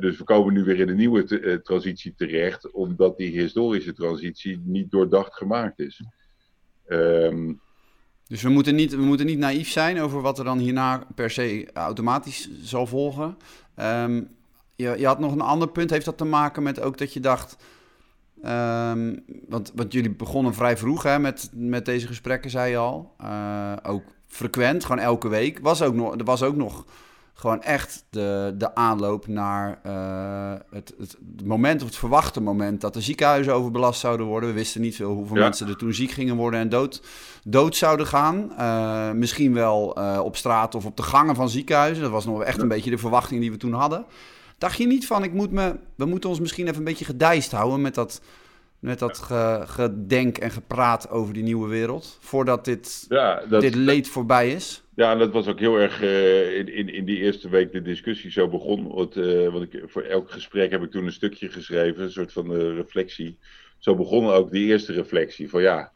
[0.00, 4.90] dus we komen nu weer in een nieuwe transitie terecht, omdat die historische transitie niet
[4.90, 6.04] doordacht gemaakt is.
[6.86, 7.60] Um,
[8.30, 11.30] Dus we moeten, niet, we moeten niet naïef zijn over wat er dan hierna per
[11.30, 13.36] se automatisch zal volgen.
[13.80, 14.28] Um,
[14.76, 15.90] je, je had nog een ander punt.
[15.90, 17.56] Heeft dat te maken met ook dat je dacht...
[18.44, 23.14] Um, want, want jullie begonnen vrij vroeg hè, met, met deze gesprekken, zei je al.
[23.22, 25.58] Uh, ook frequent, gewoon elke week.
[25.62, 26.84] Was ook nog, er was ook nog
[27.40, 32.94] gewoon echt de, de aanloop naar uh, het, het, moment of het verwachte moment dat
[32.94, 34.48] de ziekenhuizen overbelast zouden worden.
[34.48, 37.02] We wisten niet veel hoeveel mensen er toen ziek gingen worden en dood,
[37.44, 38.52] dood zouden gaan.
[38.58, 42.02] Uh, misschien wel uh, op straat of op de gangen van ziekenhuizen.
[42.02, 44.04] Dat was nog echt een beetje de verwachting die we toen hadden.
[44.58, 47.52] Dacht je niet van, ik moet me, we moeten ons misschien even een beetje gedijst
[47.52, 48.20] houden met dat,
[48.78, 53.74] met dat ge, gedenk en gepraat over die nieuwe wereld, voordat dit, ja, dat, dit
[53.74, 54.82] leed voorbij is?
[55.00, 58.30] Ja, dat was ook heel erg uh, in, in, in die eerste week de discussie
[58.30, 58.88] zo begon.
[58.88, 62.32] Want, uh, want ik, voor elk gesprek heb ik toen een stukje geschreven, een soort
[62.32, 63.38] van uh, reflectie.
[63.78, 65.92] Zo begon ook die eerste reflectie van ja,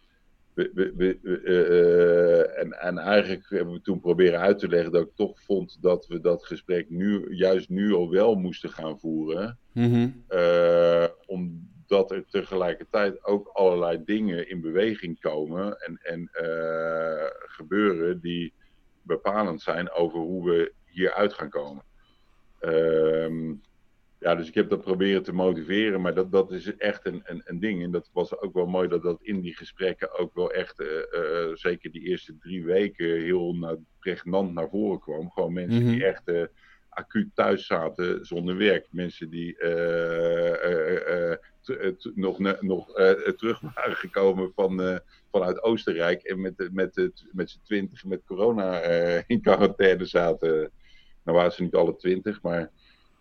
[0.54, 1.18] we, we, we,
[2.56, 6.06] en, en eigenlijk hebben we toen proberen uit te leggen dat ik toch vond dat
[6.06, 9.58] we dat gesprek nu, juist nu al wel moesten gaan voeren.
[9.72, 10.24] Mm-hmm.
[11.26, 16.30] omdat er tegelijkertijd ook allerlei dingen in beweging komen en, en
[17.46, 18.52] gebeuren die
[19.04, 21.84] bepalend zijn over hoe we hieruit gaan komen.
[22.60, 23.62] Um,
[24.18, 27.42] ja, dus ik heb dat proberen te motiveren, maar dat, dat is echt een, een,
[27.44, 27.82] een ding.
[27.82, 30.88] En dat was ook wel mooi dat dat in die gesprekken ook wel echt, uh,
[31.12, 35.30] uh, zeker die eerste drie weken, heel na, pregnant naar voren kwam.
[35.30, 36.44] Gewoon mensen die echt uh,
[36.88, 38.86] acuut thuis zaten zonder werk.
[38.90, 39.56] Mensen die
[42.14, 42.92] nog, nog
[43.36, 45.00] terug waren gekomen van,
[45.38, 48.80] vanuit Oostenrijk en met, met, met z'n twintig met corona
[49.26, 50.70] in quarantaine zaten.
[51.24, 52.70] Nou waren ze niet alle twintig, maar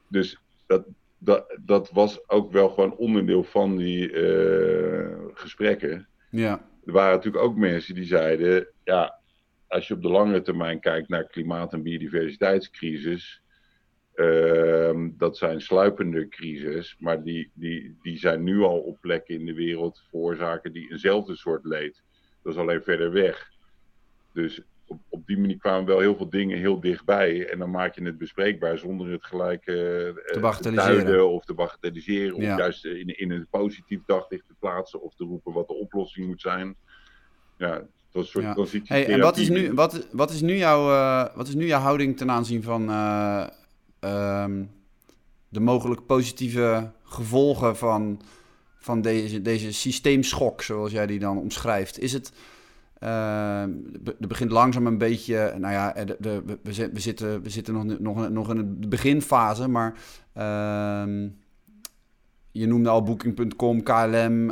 [0.07, 0.85] dus dat,
[1.17, 6.07] dat, dat was ook wel gewoon onderdeel van die uh, gesprekken.
[6.29, 6.69] Ja.
[6.85, 9.19] Er waren natuurlijk ook mensen die zeiden: ja,
[9.67, 13.42] als je op de langere termijn kijkt naar klimaat- en biodiversiteitscrisis.
[14.15, 19.45] Uh, dat zijn sluipende crisis, maar die, die, die zijn nu al op plekken in
[19.45, 22.03] de wereld veroorzaken die eenzelfde soort leed.
[22.43, 23.51] Dat is alleen verder weg.
[24.33, 27.49] Dus op, op die manier kwamen wel heel veel dingen heel dichtbij.
[27.49, 31.53] En dan maak je het bespreekbaar zonder het gelijk uh, te, te duiden of te
[31.53, 32.35] bagatelliseren.
[32.35, 32.57] Of ja.
[32.57, 36.41] juist in, in een positief daglicht te plaatsen of te roepen wat de oplossing moet
[36.41, 36.75] zijn.
[37.57, 38.53] Ja, dat is een soort ja.
[38.53, 38.95] transitie.
[38.95, 41.81] Hey, en wat is, nu, wat, wat, is nu jouw, uh, wat is nu jouw
[41.81, 43.47] houding ten aanzien van uh,
[44.03, 44.71] um,
[45.49, 48.21] de mogelijk positieve gevolgen van,
[48.77, 51.99] van deze, deze systeemschok, zoals jij die dan omschrijft?
[51.99, 52.31] Is het
[53.03, 53.61] Uh,
[54.19, 57.99] er begint langzaam een beetje, nou ja, de, de, we, we, zitten, we zitten nog,
[57.99, 59.93] nog, nog in de beginfase, maar
[60.37, 61.29] uh,
[62.51, 64.47] je noemde al Booking.com, KLM.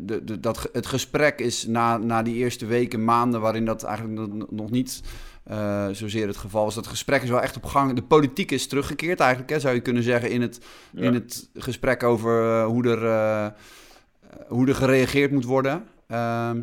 [0.00, 4.50] De, de, dat, het gesprek is na, na die eerste weken, maanden, waarin dat eigenlijk
[4.50, 5.02] nog niet
[5.50, 6.74] uh, zozeer het geval is.
[6.74, 7.92] Dat gesprek is wel echt op gang.
[7.92, 11.02] De politiek is teruggekeerd eigenlijk, hè, zou je kunnen zeggen, in het, ja.
[11.02, 13.54] in het gesprek over uh, hoe, er,
[14.48, 15.84] hoe er gereageerd moet worden.
[16.06, 16.62] Ehm,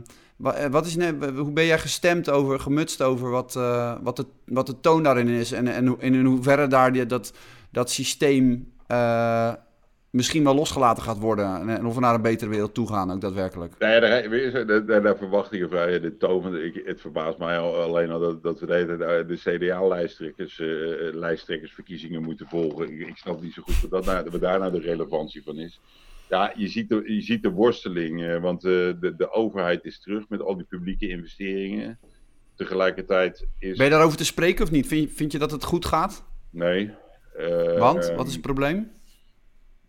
[0.71, 0.95] wat is,
[1.35, 5.27] hoe ben jij gestemd over, gemutst over wat, uh, wat, de, wat de toon daarin
[5.27, 5.51] is?
[5.51, 7.33] En, en, en in hoeverre daar die, dat,
[7.71, 9.53] dat systeem uh,
[10.11, 11.69] misschien wel losgelaten gaat worden?
[11.69, 13.73] En, of we naar een betere wereld toe gaan ook daadwerkelijk?
[13.79, 14.29] Ja, daar,
[14.65, 16.57] daar, daar, daar verwacht ik vrij de toon.
[16.57, 20.67] Ik, het verbaast mij al, alleen al dat, dat we de, de CDA-lijsttrekkers uh,
[21.13, 22.91] lijsttrekkersverkiezingen moeten volgen.
[22.91, 25.57] Ik, ik, snap niet zo goed wat, dat nou, wat daar nou de relevantie van
[25.57, 25.79] is.
[26.29, 29.99] Ja, je ziet de, je ziet de worsteling, uh, want uh, de, de overheid is
[29.99, 31.99] terug met al die publieke investeringen.
[32.55, 33.77] Tegelijkertijd is...
[33.77, 34.87] Ben je daarover te spreken of niet?
[34.87, 36.25] Vind je, vind je dat het goed gaat?
[36.49, 36.91] Nee.
[37.77, 38.13] Want?
[38.15, 38.91] Wat is het probleem?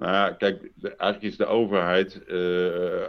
[0.01, 2.31] Nou ja, kijk, eigenlijk is de overheid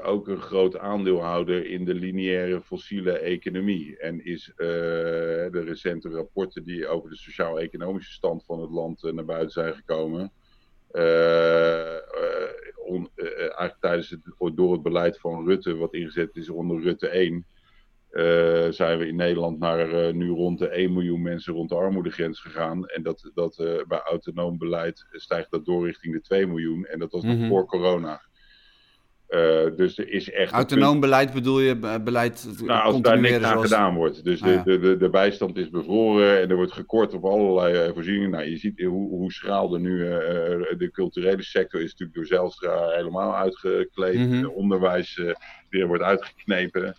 [0.04, 3.98] ook een groot aandeelhouder in de lineaire fossiele economie.
[3.98, 9.52] En is de recente rapporten die over de sociaal-economische stand van het land naar buiten
[9.52, 10.32] zijn gekomen...
[13.16, 17.46] Eigenlijk tijdens het, door het beleid van Rutte, wat ingezet is onder Rutte 1,
[18.12, 22.40] uh, zijn we in Nederland naar nu rond de 1 miljoen mensen rond de armoedegrens
[22.40, 22.88] gegaan.
[22.88, 26.86] En dat, dat bij autonoom beleid stijgt dat door richting de 2 miljoen.
[26.86, 27.50] En dat was nog mm -hmm.
[27.50, 28.22] voor corona.
[29.76, 30.52] Dus er is echt.
[30.52, 32.48] Autonoom beleid bedoel je beleid.
[32.64, 34.24] Nou, als daar niks aan gedaan wordt.
[34.24, 37.94] Dus ah, de, de, de, de, bijstand is bevroren en er wordt gekort op allerlei
[37.94, 38.30] voorzieningen.
[38.30, 40.00] Nou, je ziet hoe, hoe schraal er nu.
[40.78, 44.18] De culturele sector is natuurlijk door Zelstra helemaal uitgekleed.
[44.18, 44.50] Mm -hmm.
[44.50, 45.22] onderwijs
[45.70, 46.96] weer wordt uitgeknepen.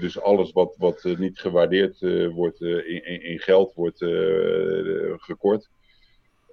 [0.00, 2.00] Dus alles wat, wat niet gewaardeerd
[2.32, 3.98] wordt in, in, in, geld wordt
[5.22, 5.70] gekort.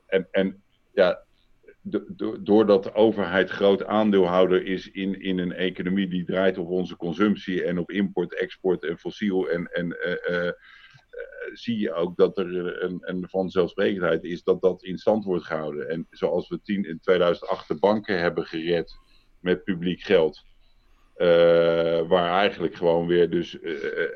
[0.06, 1.24] En, en ja,
[2.40, 7.64] doordat de overheid groot aandeelhouder is in, in een economie die draait op onze consumptie
[7.64, 9.50] en op import, export en fossiel.
[9.50, 9.98] En, en
[11.54, 15.90] zie je ook dat er een, een vanzelfsprekendheid is dat dat in stand wordt gehouden.
[15.90, 18.98] En zoals we in 2008 de banken hebben gered
[19.40, 20.44] met publiek geld.
[22.08, 23.60] Waar eigenlijk gewoon weer, dus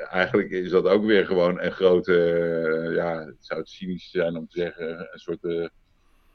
[0.10, 4.48] eigenlijk is dat ook weer gewoon een grote, ja, het zou het cynisch zijn om
[4.48, 5.72] te zeggen, een soort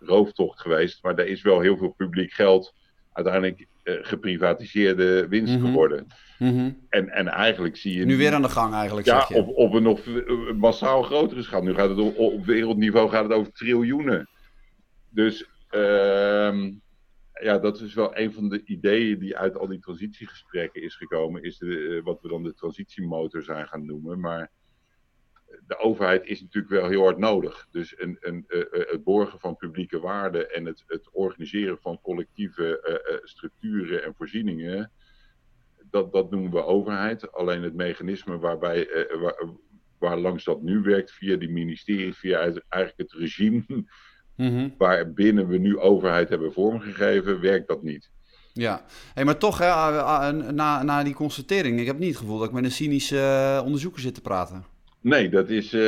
[0.01, 1.03] rooftocht geweest.
[1.03, 2.75] Maar er is wel heel veel publiek geld
[3.13, 5.67] uiteindelijk geprivatiseerde winst mhm.
[5.67, 6.07] geworden.
[6.39, 6.71] Mhm.
[6.89, 8.05] en, en eigenlijk zie je.
[8.05, 9.07] Nu weer aan de gang, eigenlijk.
[9.07, 9.35] Ja, zeg je.
[9.35, 11.63] Op, op een nog eh, massaal grotere schaal.
[11.63, 14.29] Nu gaat het op, op wereldniveau gaat het over triljoenen.
[15.11, 16.55] Dus uh,
[17.41, 21.43] ja, dat is wel een van de ideeën die uit al die transitiegesprekken is gekomen.
[21.43, 24.21] Is de, uh, wat we dan de transitiemotor zijn gaan noemen.
[24.21, 24.51] Maar
[25.67, 27.67] de overheid is natuurlijk wel heel hard nodig.
[27.71, 33.21] Dus een, een, uh, het borgen van publieke waarden en het, het organiseren van collectieve
[33.25, 34.93] structuren en voorzieningen,
[35.91, 37.33] dat, dat noemen we overheid.
[37.33, 39.49] Alleen het mechanisme waarbij, waar,
[39.99, 43.65] waar, langs dat nu werkt, via die ministeries, via eigenlijk het regime
[44.39, 48.11] mm waarbinnen we nu overheid hebben vormgegeven, werkt dat niet.
[48.53, 52.49] Ja, hey, maar toch, hè, na, na die constatering, ik heb niet het gevoel dat
[52.49, 54.65] ik met een cynische onderzoeker zit te praten.
[55.01, 55.81] Nee, dat is uh,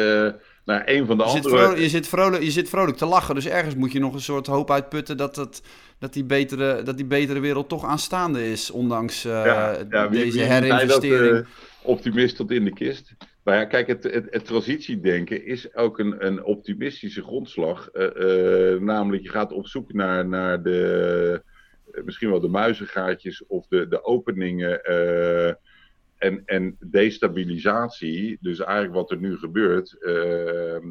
[0.64, 1.42] nou, een van de je andere...
[1.42, 4.14] Zit vrolijk, je, zit vrolijk, je zit vrolijk te lachen, dus ergens moet je nog
[4.14, 5.62] een soort hoop uitputten dat, dat,
[5.98, 10.24] dat, die, betere, dat die betere wereld toch aanstaande is, ondanks uh, ja, ja, wie,
[10.24, 11.34] deze wie herinvestering.
[11.34, 11.46] Dat,
[11.82, 13.14] optimist tot in de kist.
[13.50, 17.90] Maar ja, kijk, het, het, het transitiedenken is ook een, een optimistische grondslag.
[18.80, 21.42] namelijk, je gaat op zoek naar, naar de,
[22.04, 24.84] misschien wel de muizengaatjes of de, de openingen
[26.16, 29.96] en, en destabilisatie, dus eigenlijk wat er nu gebeurt,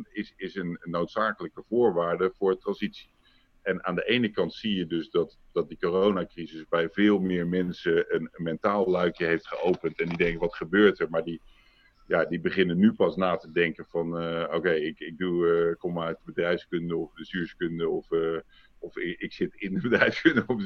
[0.09, 3.09] is, is een noodzakelijke voorwaarde voor transitie.
[3.61, 7.47] En aan de ene kant zie je dus dat, dat die coronacrisis bij veel meer
[7.47, 10.01] mensen een, mentaal luikje heeft geopend.
[10.01, 11.09] En die denken, wat gebeurt er?
[11.09, 11.41] Maar die,
[12.09, 15.75] ja, die beginnen nu pas na te denken van, uh, oké, ik, ik doe, uh,
[15.77, 18.39] kom uit bedrijfskunde of bestuurskunde of, uh,
[18.79, 20.63] of ik, ik, zit in de bedrijfskunde of,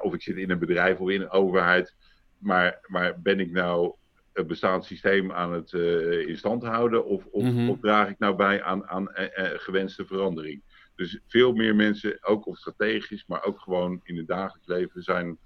[0.00, 1.94] of ik zit in een bedrijf of in een overheid.
[2.38, 3.94] Maar, maar ben ik nou
[4.32, 5.72] het bestaand systeem aan het
[6.28, 7.04] in stand houden?
[7.04, 7.68] Of, of, mhm.
[7.68, 9.08] of, draag ik nou bij aan, aan
[9.56, 10.62] gewenste verandering?
[10.94, 15.38] Dus veel meer mensen, ook op strategisch, maar ook gewoon in het dagelijks leven, zijn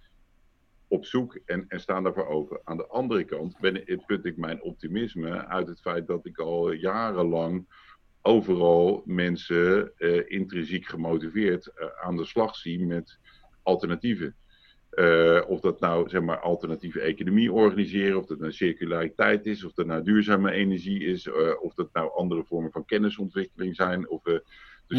[0.88, 2.60] op zoek en, en staan daarvoor open.
[2.64, 6.72] Aan de andere kant ben, put ik mijn optimisme uit het feit dat ik al
[6.72, 7.66] jarenlang
[8.22, 13.18] overal mensen uh, intrinsiek gemotiveerd aan de slag zie met
[13.62, 14.36] alternatieven.
[14.90, 19.72] Uh, of dat nou zeg maar alternatieve economie organiseren, of dat nou circulariteit is, of
[19.72, 24.08] dat nou duurzame energie is, of dat nou andere vormen van kennisontwikkeling zijn.
[24.08, 24.42] Of, dus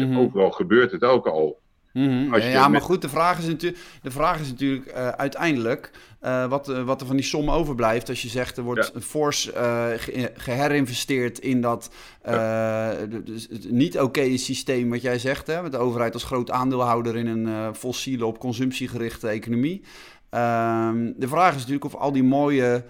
[0.00, 0.18] -hmm.
[0.18, 1.60] overal gebeurt het ook al.
[1.92, 5.90] Mm ja, maar goed, de vraag is, natuurlijk, de vraag is natuurlijk uh, uiteindelijk
[6.22, 8.08] uh, wat, uh, wat er van die som overblijft.
[8.08, 9.00] Als je zegt er wordt ja.
[9.00, 9.50] fors
[9.96, 11.90] ge geherinvesteerd in dat
[12.24, 12.94] ja.
[13.24, 15.46] dus niet oké systeem wat jij zegt.
[15.46, 19.82] Hè, met de overheid als groot aandeelhouder in een fossiele op consumptie gerichte economie.
[20.30, 22.84] Ehm, de vraag is natuurlijk of al die mooie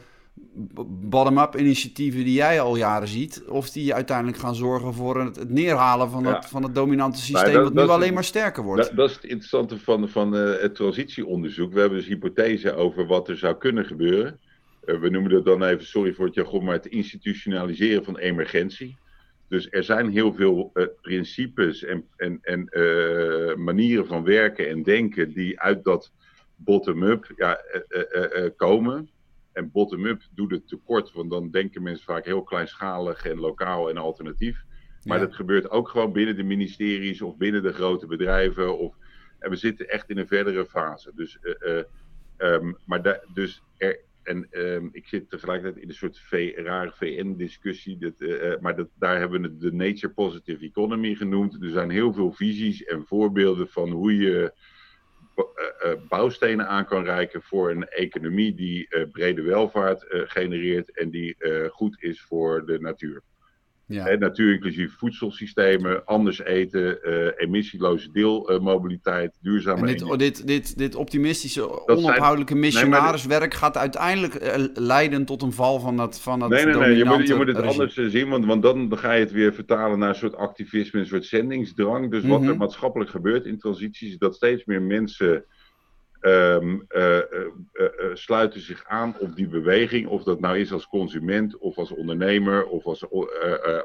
[0.86, 6.10] bottom-up initiatieven die jij al jaren ziet, of die uiteindelijk gaan zorgen voor het, neerhalen
[6.10, 8.82] van, het, van het dominante systeem, dat, wat nu alleen maar sterker wordt.
[8.82, 11.72] Dat, dat, is het interessante van, van uh, het transitieonderzoek.
[11.72, 14.38] We hebben dus hypothese over wat er zou kunnen gebeuren.
[14.84, 18.98] Uh, we noemen dat dan even, sorry voor het jargon, maar het institutionaliseren van emergentie.
[19.48, 22.68] Dus er zijn heel veel uh, principes en, en, en
[23.64, 26.12] manieren van werken en denken die uit dat
[26.56, 27.60] bottom-up ja,
[28.56, 29.10] komen.
[29.60, 33.96] En bottom-up doet het tekort, want dan denken mensen vaak heel kleinschalig en lokaal en
[33.96, 34.64] alternatief.
[35.04, 38.78] Maar dat gebeurt ook gewoon binnen de ministeries of binnen de grote bedrijven.
[38.78, 38.94] Of,
[39.38, 41.12] en we zitten echt in een verdere fase.
[41.14, 41.82] Dus, uh, uh,
[42.38, 46.92] um, maar da, dus er, en um, ik zit tegelijkertijd in een soort v, rare
[46.94, 48.14] VN-discussie.
[48.18, 51.62] Uh, maar dat, daar hebben we het de Nature Positive Economy genoemd.
[51.62, 54.50] Er zijn heel veel visies en voorbeelden van hoe je eh, eh,
[56.08, 61.36] bouwstenen aan kan reiken voor een economie die eh, brede welvaart genereert en die
[61.70, 63.22] goed is voor de natuur.
[63.94, 64.16] Ja.
[64.16, 69.80] natuur inclusief voedselsystemen, anders eten, uh, emissieloze deelmobiliteit, uh, duurzame...
[69.80, 75.80] En dit, dit, dit, dit optimistische, onophoudelijke missionariswerk gaat uiteindelijk uh, leiden tot een val
[75.80, 78.44] van dat van dat Nee, nee, nee, je moet, je moet het anders zien, want,
[78.44, 82.10] want dan ga je het weer vertalen naar een soort activisme, een soort zendingsdrang.
[82.10, 82.58] Dus wat er mhm.
[82.58, 85.44] maatschappelijk gebeurt in transities, is dat steeds meer mensen
[86.20, 87.22] um, uh, uh,
[88.12, 90.06] sluiten zich aan op die beweging.
[90.06, 93.06] Of dat nou is als consument, of als ondernemer, of als,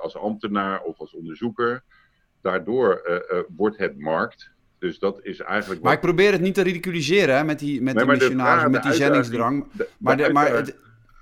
[0.02, 1.84] als ambtenaar, of als onderzoeker.
[2.42, 3.02] Daardoor
[3.56, 4.54] wordt het markt.
[4.80, 5.82] Dus dat is eigenlijk.
[5.82, 8.94] Maar ik probeer het niet te ridiculiseren hè, met die, met die missionaris, met die
[8.94, 9.66] zendingsdrang.
[9.98, 10.76] maar, de, maar het,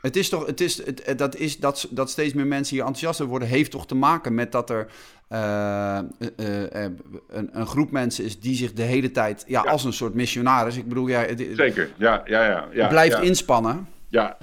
[0.04, 3.20] het is toch, het is, het, dat, is, dat, dat steeds meer mensen hier enthousiast
[3.20, 4.88] worden, heeft toch te maken met dat er
[5.30, 6.00] uh,
[6.40, 6.84] uh,
[7.28, 10.78] een, een, groep mensen is die zich de hele tijd, ja, als een soort missionaris,
[10.78, 11.26] ik bedoel, ja,
[11.56, 13.88] zeker, ja, ja, ja, ja blijft inspannen.
[14.08, 14.38] Ja,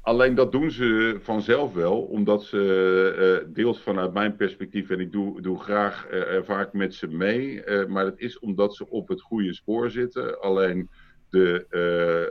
[0.00, 5.40] alleen dat doen ze vanzelf wel, omdat ze deels vanuit mijn perspectief, en ik doe,
[5.40, 6.06] doe graag
[6.44, 10.40] vaak met ze mee, maar het is omdat ze op het goede spoor zitten.
[10.40, 10.90] Alleen
[11.32, 11.66] de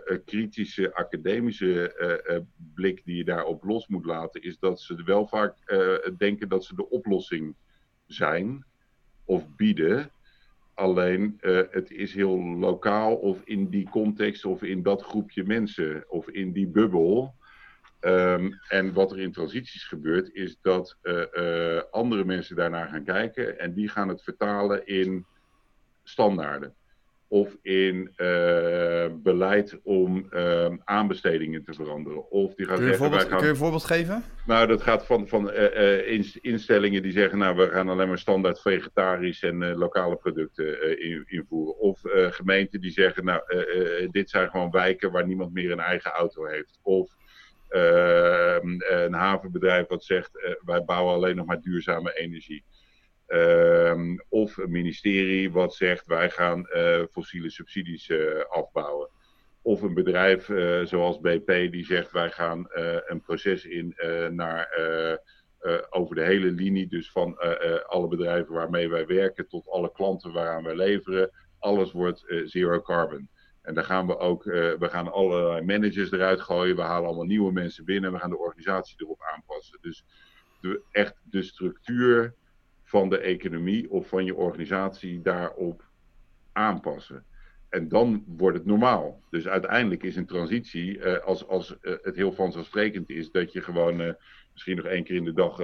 [0.09, 1.93] uh, kritische academische
[2.29, 2.37] uh,
[2.73, 5.55] blik die je daarop los moet laten, is dat ze wel vaak
[6.17, 7.55] denken dat ze de oplossing
[8.05, 8.65] zijn
[9.25, 10.11] of bieden.
[10.73, 11.37] Alleen
[11.69, 16.51] het is heel lokaal of in die context of in dat groepje mensen of in
[16.51, 17.35] die bubbel.
[18.01, 20.97] Um, en wat er in transities gebeurt, is dat
[21.91, 25.25] andere mensen daarnaar gaan kijken en die gaan het vertalen in
[26.03, 26.75] standaarden
[27.31, 32.31] of in uh, beleid om uh, aanbestedingen te veranderen.
[32.31, 33.27] Of die gaan kun, je zeggen, gaan...
[33.27, 34.23] kun je een voorbeeld geven?
[34.45, 38.61] Nou, dat gaat van, van uh, instellingen die zeggen, nou, we gaan alleen maar standaard
[38.61, 41.77] vegetarisch en lokale producten in, invoeren.
[41.77, 43.41] Of gemeenten die zeggen, nou,
[44.11, 46.79] dit zijn gewoon wijken waar niemand meer een eigen auto heeft.
[46.81, 47.11] Of
[47.67, 52.63] ehm, een havenbedrijf wat zegt, wij bouwen alleen nog maar duurzame energie.
[53.31, 59.09] Ehm, of een ministerie wat zegt wij gaan uh, fossiele subsidies uh, afbouwen.
[59.61, 62.67] Of een bedrijf uh, zoals BP die zegt wij gaan
[63.05, 63.95] een proces in
[64.31, 64.69] naar
[65.89, 67.37] over de hele linie, dus van
[67.87, 73.29] alle bedrijven waarmee wij werken tot alle klanten waaraan wij leveren, alles wordt zero carbon.
[73.61, 77.51] En daar gaan we ook, we gaan allerlei managers eruit gooien, we halen allemaal nieuwe
[77.51, 79.77] mensen binnen, we gaan de organisatie erop aanpassen.
[79.81, 80.03] Dus
[80.61, 82.35] de, echt de structuur
[82.91, 85.83] van de economie of van je organisatie daarop
[86.51, 87.25] aanpassen.
[87.69, 89.21] En dan wordt het normaal.
[89.29, 93.61] Dus uiteindelijk is een transitie, uh, als, als uh, het heel vanzelfsprekend is dat je
[93.61, 94.13] gewoon uh,
[94.53, 95.59] misschien nog één keer in de dag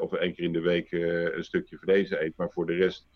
[0.00, 3.08] of één keer in de week een stukje vlees eet, maar voor de rest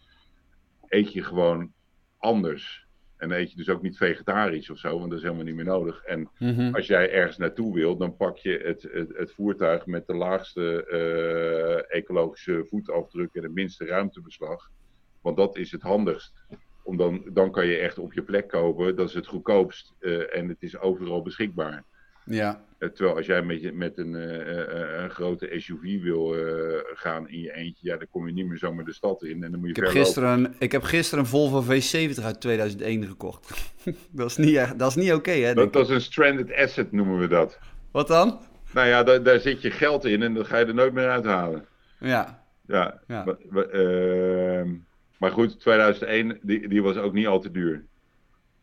[0.88, 1.72] eet je gewoon
[2.18, 2.83] anders.
[3.24, 5.64] En eet je dus ook niet vegetarisch of zo, want dat is helemaal niet meer
[5.64, 6.04] nodig.
[6.04, 6.74] En mhm.
[6.74, 10.86] als jij ergens naartoe wilt, dan pak je het, het, het voertuig met de laagste
[10.90, 14.70] uh, ecologische voetafdruk en het minste ruimtebeslag.
[15.20, 16.32] Want dat is het handigst.
[16.82, 20.36] Om dan, dan kan je echt op je plek kopen, dat is het goedkoopst uh,
[20.36, 21.84] en het is overal beschikbaar.
[22.24, 22.64] Ja.
[22.78, 27.28] Eh, terwijl als jij met, je, met een, uh, een grote SUV wil uh, gaan
[27.28, 29.42] in je eentje, ja, dan kom je niet meer zomaar de stad in.
[29.42, 32.40] En dan moet je ik, heb gisteren een, ik heb gisteren een Volvo V70 uit
[32.40, 33.72] 2001 gekocht.
[34.10, 35.54] dat is niet, dat is niet oké, okay, hè?
[35.54, 37.58] Dat, dat, is een stranded asset, noemen we dat.
[37.90, 38.40] Wat dan?
[38.72, 41.08] Nou ja, daar, daar zit je geld in en dat ga je er nooit meer
[41.08, 41.66] uithalen.
[41.98, 42.44] Ja.
[42.66, 43.00] Ja.
[43.06, 43.24] ja.
[43.24, 44.70] Maar, uh,
[45.18, 47.84] maar goed, 2001, die, die was ook niet al te duur.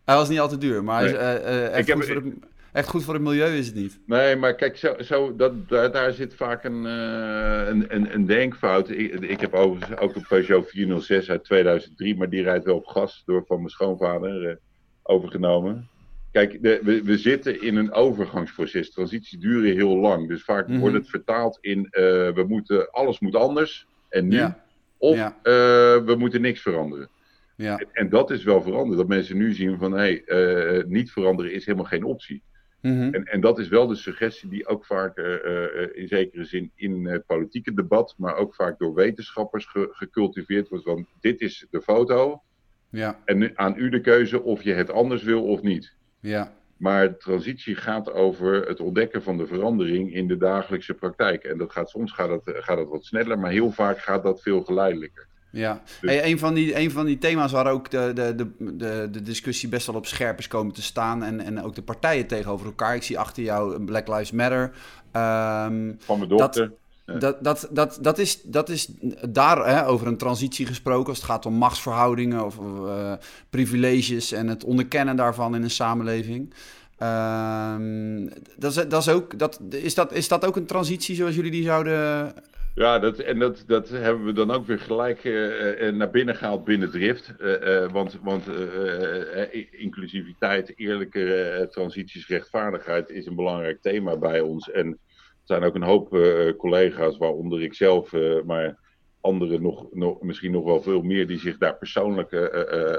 [0.05, 1.15] Hij was niet al te duur, maar nee.
[1.15, 2.33] hij is, ik heb, de
[2.73, 3.99] echt goed voor het milieu is het niet.
[4.05, 8.25] Nee, maar kijk, zo, zo, dat, daar, daar zit vaak een, uh, een, een, een,
[8.25, 8.89] denkfout.
[8.89, 12.85] Ik, ik heb overigens ook een Peugeot 406 uit 2003, maar die rijdt wel op
[12.85, 14.55] gas door van mijn schoonvader uh,
[15.03, 15.89] overgenomen.
[16.31, 18.91] Kijk, de, we, we zitten in een overgangsproces.
[18.91, 20.27] Transities duren heel lang.
[20.27, 20.81] Dus vaak mm -hmm.
[20.81, 21.91] wordt het vertaald in uh,
[22.31, 24.37] we moeten, alles moet anders en nu.
[24.37, 24.63] Ja.
[24.97, 25.35] Of ja.
[26.05, 27.09] we moeten niks veranderen.
[27.55, 27.77] Ja.
[27.77, 28.97] En, en, dat is wel veranderd.
[28.97, 32.43] Dat mensen nu zien van hé, hey, niet veranderen is helemaal geen optie.
[32.81, 36.45] Mm en, en, dat is wel de suggestie die ook vaak uh, uh, in zekere
[36.45, 40.85] zin in het politieke debat, maar ook vaak door wetenschappers ge gecultiveerd wordt.
[40.85, 42.41] Want dit is de foto.
[42.89, 43.19] Ja.
[43.25, 45.95] En nu, aan u de keuze of je het anders wil of niet.
[46.19, 46.53] Ja.
[46.77, 51.43] Maar transitie gaat over het ontdekken van de verandering in de dagelijkse praktijk.
[51.43, 54.41] En dat gaat, soms gaat dat, gaat dat wat sneller, maar heel vaak gaat dat
[54.41, 55.27] veel geleidelijker.
[55.51, 56.11] Ja, dus...
[56.11, 59.21] hey, een, van die, een van die thema's waar ook de, de, de, de, de
[59.21, 61.23] discussie best wel op scherp is komen te staan.
[61.23, 62.95] En, en ook de partijen tegenover elkaar.
[62.95, 64.61] Ik zie achter jou Black Lives Matter.
[64.61, 66.71] Um, van mijn dochter.
[67.05, 68.87] Dat, dat, dat, dat, dat, is, dat is
[69.29, 73.13] daar hè, over een transitie gesproken als het gaat om machtsverhoudingen of uh,
[73.49, 76.53] privileges en het onderkennen daarvan in een samenleving.
[77.03, 81.35] Um, dat is, dat is, ook, dat, is, dat, is dat ook een transitie zoals
[81.35, 82.33] jullie die zouden
[82.81, 86.63] ja, dat, en dat, dat hebben we dan ook weer gelijk uh, naar binnen gehaald
[86.63, 87.33] binnen Drift.
[87.91, 88.47] Want
[89.71, 94.71] inclusiviteit, eerlijke transities, rechtvaardigheid is een belangrijk thema bij ons.
[94.71, 94.97] En er
[95.43, 96.09] zijn ook een hoop
[96.57, 98.11] collega's, waaronder ik zelf,
[98.45, 98.77] maar
[99.19, 102.33] anderen nog, nog, misschien nog wel veel meer, die zich daar persoonlijk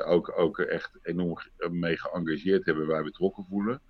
[0.07, 1.39] ook, ook echt enorm
[1.71, 3.81] mee geëngageerd hebben, wij betrokken voelen.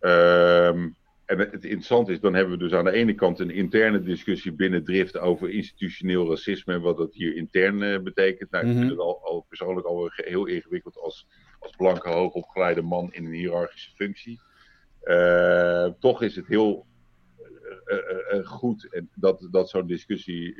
[0.00, 0.88] Ehm
[1.30, 4.52] En het interessante is, dan hebben we dus aan de ene kant een interne discussie
[4.52, 8.50] binnen Drift over institutioneel racisme en wat dat hier intern uh, betekent.
[8.50, 8.90] Nou, ik vind mhm.
[8.90, 11.26] het al, al persoonlijk al heel ingewikkeld als,
[11.58, 14.40] als blanke, hoogopgeleide man in een hiërarchische functie.
[15.04, 16.86] Uh, toch is het heel
[17.90, 20.54] uh, goed dat, dat zo'n discussie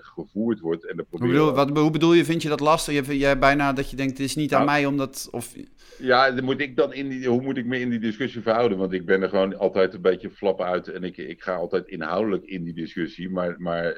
[0.00, 0.86] gevoerd wordt.
[0.86, 3.06] En hoe, bedoel, wat, hoe bedoel je, vind je dat lastig?
[3.06, 5.28] Je, jij bijna dat je denkt, het is niet aan nou, mij omdat...
[5.30, 5.54] Of...
[5.98, 8.78] Ja, dan moet ik dan in die, hoe moet ik me in die discussie verhouden?
[8.78, 11.88] Want ik ben er gewoon altijd een beetje flap uit en ik, ik ga altijd
[11.88, 13.30] inhoudelijk in die discussie.
[13.30, 13.94] Maar, maar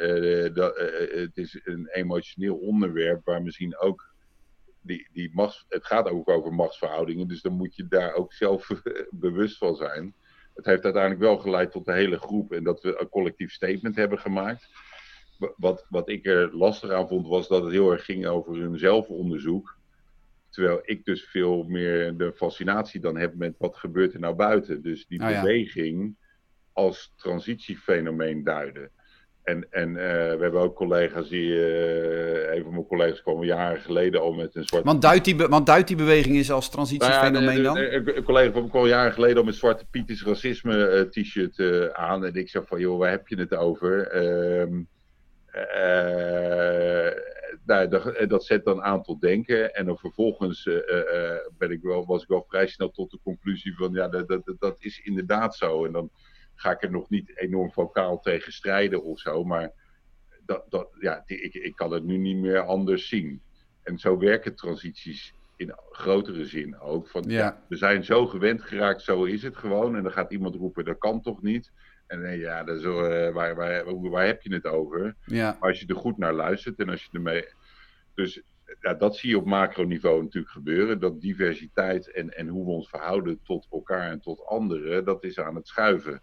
[0.55, 0.77] dat,
[1.11, 4.11] het is een emotioneel onderwerp waar misschien ook
[4.83, 8.69] die, die machts, het gaat ook over machtsverhoudingen, dus dan moet je daar ook zelf
[9.11, 10.15] bewust van zijn
[10.55, 13.97] het heeft uiteindelijk wel geleid tot de hele groep en dat we een collectief statement
[13.97, 14.69] hebben gemaakt.
[15.57, 18.79] Wat, wat ik er lastig aan vond, was dat het heel erg ging over hun
[18.79, 19.79] zelfonderzoek.
[20.49, 24.83] Terwijl ik dus veel meer de fascinatie dan heb met wat gebeurt er nou buiten.
[24.83, 26.17] Dus die ah, beweging
[26.73, 28.91] als transitiefenomeen duiden.
[29.51, 33.81] En, en uh, we hebben ook collega's die, uh, een van mijn collega's kwam jaren
[33.81, 34.87] geleden al met een zwarte...
[34.87, 38.15] Want duidt die, want duidt die beweging is als transitiefenomeen nou ja, dan?
[38.15, 42.25] Een collega van me kwam jaren geleden al met zwarte Pieters racisme uh, t-shirt aan.
[42.25, 44.07] En ik zei van, joh, waar heb je het over?
[44.07, 44.83] Ehm,
[47.65, 49.75] nou, dat, dat, zet dan aan tot denken.
[49.75, 50.69] En dan vervolgens
[51.59, 54.55] ben ik wel, was ik wel vrij snel tot de conclusie van, ja, dat, dat,
[54.59, 55.85] dat is inderdaad zo.
[55.85, 56.11] En dan
[56.61, 59.45] ga ik er nog niet enorm vocaal tegen strijden of zo.
[59.45, 59.73] Maar
[60.45, 63.43] dat, dat, ja, ik, ik kan het nu niet meer anders zien.
[63.83, 67.09] En zo werken transities in grotere zin ook.
[67.09, 67.63] Van, ja.
[67.69, 69.97] we zijn zo gewend geraakt, zo is het gewoon.
[69.97, 71.73] En dan gaat iemand roepen, dat kan toch niet?
[72.07, 72.93] En nee, ja, dat is, uh,
[73.33, 75.17] waar, waar, waar, heb je het over?
[75.27, 75.57] Ja.
[75.61, 77.45] Maar als je er goed naar luistert en als je ermee...
[78.15, 78.43] Dus
[78.81, 81.01] ja, dat zie je op macroniveau natuurlijk gebeuren.
[81.01, 85.39] Dat diversiteit en, en hoe we ons verhouden tot elkaar en tot anderen, dat is
[85.39, 86.23] aan het schuiven.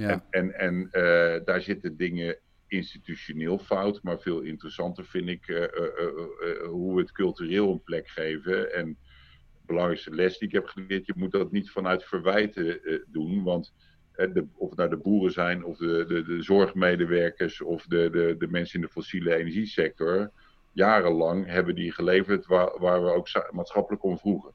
[0.00, 0.26] Ja.
[0.30, 2.36] En, en, uh, daar zitten dingen
[2.66, 5.66] institutioneel fout, maar veel interessanter vind ik uh, uh,
[6.68, 8.74] hoe we het cultureel een plek geven.
[8.74, 8.86] En
[9.52, 13.72] de belangrijkste les die ik heb geleerd, je moet dat niet vanuit verwijten doen, want
[14.12, 18.34] de, of het nou de boeren zijn, of de, de, de zorgmedewerkers, of de, de,
[18.38, 20.30] de mensen in de fossiele energiesector,
[20.72, 24.52] jarenlang hebben die geleverd waar, waar we ook maatschappelijk om vroegen.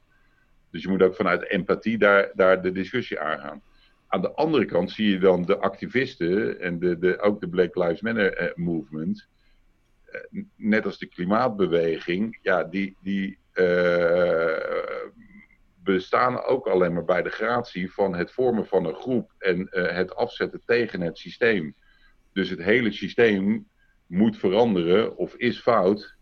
[0.70, 3.62] Dus je moet ook vanuit empathie daar, daar de discussie aangaan.
[4.08, 7.74] Aan de andere kant zie je dan de activisten en de, de, ook de Black
[7.74, 9.28] Lives Matter eh, movement,
[10.04, 10.20] eh,
[10.56, 14.56] net als de klimaatbeweging, ja, die, die uh,
[15.82, 20.14] bestaan ook alleen maar bij de gratie van het vormen van een groep en het
[20.14, 21.74] afzetten tegen het systeem.
[22.32, 23.68] Dus het hele systeem
[24.06, 26.16] moet veranderen of is fout.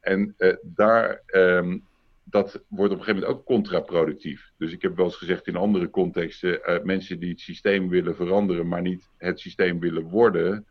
[0.00, 1.86] En daar um,
[2.28, 4.52] dat wordt op een gegeven moment ook contraproductief.
[4.58, 8.16] Dus ik heb wel eens gezegd in andere contexten, uh, mensen die het systeem willen
[8.16, 10.66] veranderen, maar niet het systeem willen worden,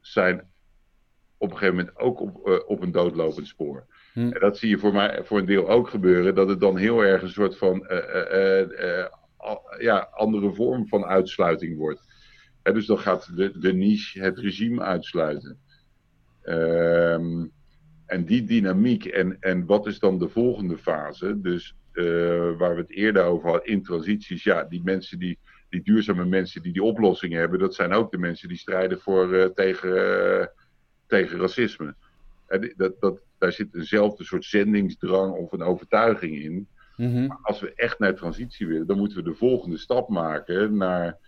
[0.00, 0.50] zijn
[1.36, 3.86] op een gegeven moment ook op, uh, op een doodlopend spoor.
[4.12, 4.20] Hm.
[4.20, 7.00] En dat zie je voor, mij, voor een deel ook gebeuren, dat het dan heel
[7.00, 9.06] erg een soort van uh,
[9.78, 12.02] ja, andere vorm van uitsluiting wordt.
[12.62, 15.58] dus dan gaat de, de niche het regime uitsluiten.
[16.42, 17.44] Ehm
[18.12, 21.40] en die dynamiek en, en wat is dan de volgende fase?
[21.40, 22.04] Dus uh,
[22.56, 25.38] waar we het eerder over hadden, in transities, ja, die mensen die,
[25.68, 29.34] die duurzame mensen die die oplossingen hebben, dat zijn ook de mensen die strijden voor,
[29.34, 30.46] uh, tegen, uh,
[31.06, 31.94] tegen racisme.
[32.46, 36.68] En dat, dat, daar zit eenzelfde soort zendingsdrang of een overtuiging in.
[36.96, 37.26] Mm-hmm.
[37.26, 41.18] Maar als we echt naar transitie willen, dan moeten we de volgende stap maken naar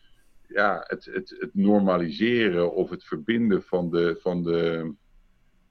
[0.49, 4.93] ja, het, het, het normaliseren of het verbinden van de, van de,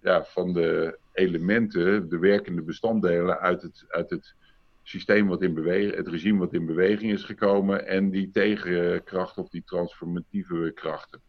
[0.02, 4.36] ja, van de elementen, de werkende bestanddelen uit het, uit het
[4.84, 9.50] systeem wat in beweging, het regime wat in beweging is gekomen en die tegenkracht of
[9.50, 11.22] die transformatieve krachten.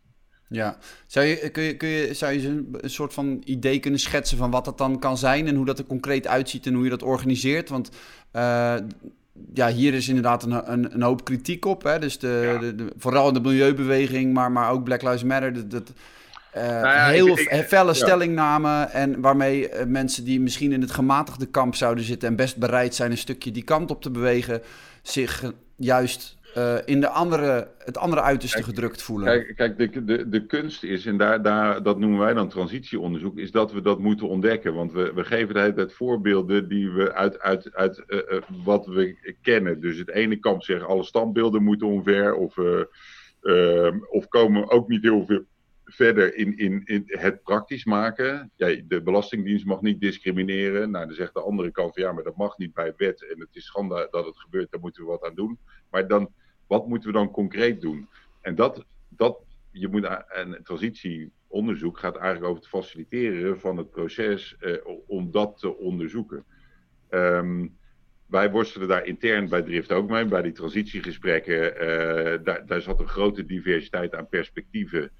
[0.49, 4.39] Ja, zou je, kun je, kun je, zou je een, soort van idee kunnen schetsen
[4.39, 6.91] van wat dat dan kan zijn en hoe dat er concreet uitziet en hoe je
[6.91, 7.69] dat organiseert?
[7.69, 7.91] Want
[8.33, 8.77] uh,
[9.55, 11.83] ja, hier is inderdaad een, een, een, hoop kritiek op.
[11.83, 11.99] Hè?
[11.99, 15.53] Dus de, de, de, vooral de milieubeweging, maar, maar ook Black Lives Matter.
[15.53, 15.93] Dat, dat,
[16.57, 17.37] uh, heel
[17.67, 22.37] felle stellingnamen en waarmee uh, mensen die misschien in het gematigde kamp zouden zitten en
[22.37, 24.63] best bereid zijn een stukje die kant op te bewegen,
[25.03, 29.27] zich juist uh, in de andere, het andere uiterste kijk, gedrukt voelen.
[29.27, 33.39] Kijk, kijk de, de, de kunst is, en daar, daar, dat noemen wij dan transitieonderzoek,
[33.39, 34.75] is dat we dat moeten ontdekken.
[34.75, 38.05] Want we, we geven de hele tijd voorbeelden die we uit, uit, uit
[38.65, 39.81] wat we kennen.
[39.81, 42.59] Dus het ene kamp zegt alle standbeelden moeten omver, of,
[44.11, 45.45] of komen ook niet heel veel
[45.85, 48.53] verder in, in, in het praktisch maken.
[48.57, 50.91] De Belastingdienst mag niet discrimineren.
[50.91, 53.31] Nou, dan zegt de andere kant van ja, maar dat mag niet bij wet.
[53.33, 55.59] En het is schande dat het gebeurt, daar moeten we wat aan doen.
[55.91, 56.33] Maar dan,
[56.67, 58.09] wat moeten we dan concreet doen?
[58.45, 59.39] en dat, dat,
[59.71, 64.57] je moet, een transitieonderzoek gaat eigenlijk over het faciliteren van het proces
[65.07, 66.45] om dat te onderzoeken.
[67.11, 67.77] Um,
[68.27, 71.75] wij worstelen daar intern bij Drift ook mee, bij die transitiegesprekken.
[71.75, 75.11] Uh, daar, daar zat een grote diversiteit aan perspectieven.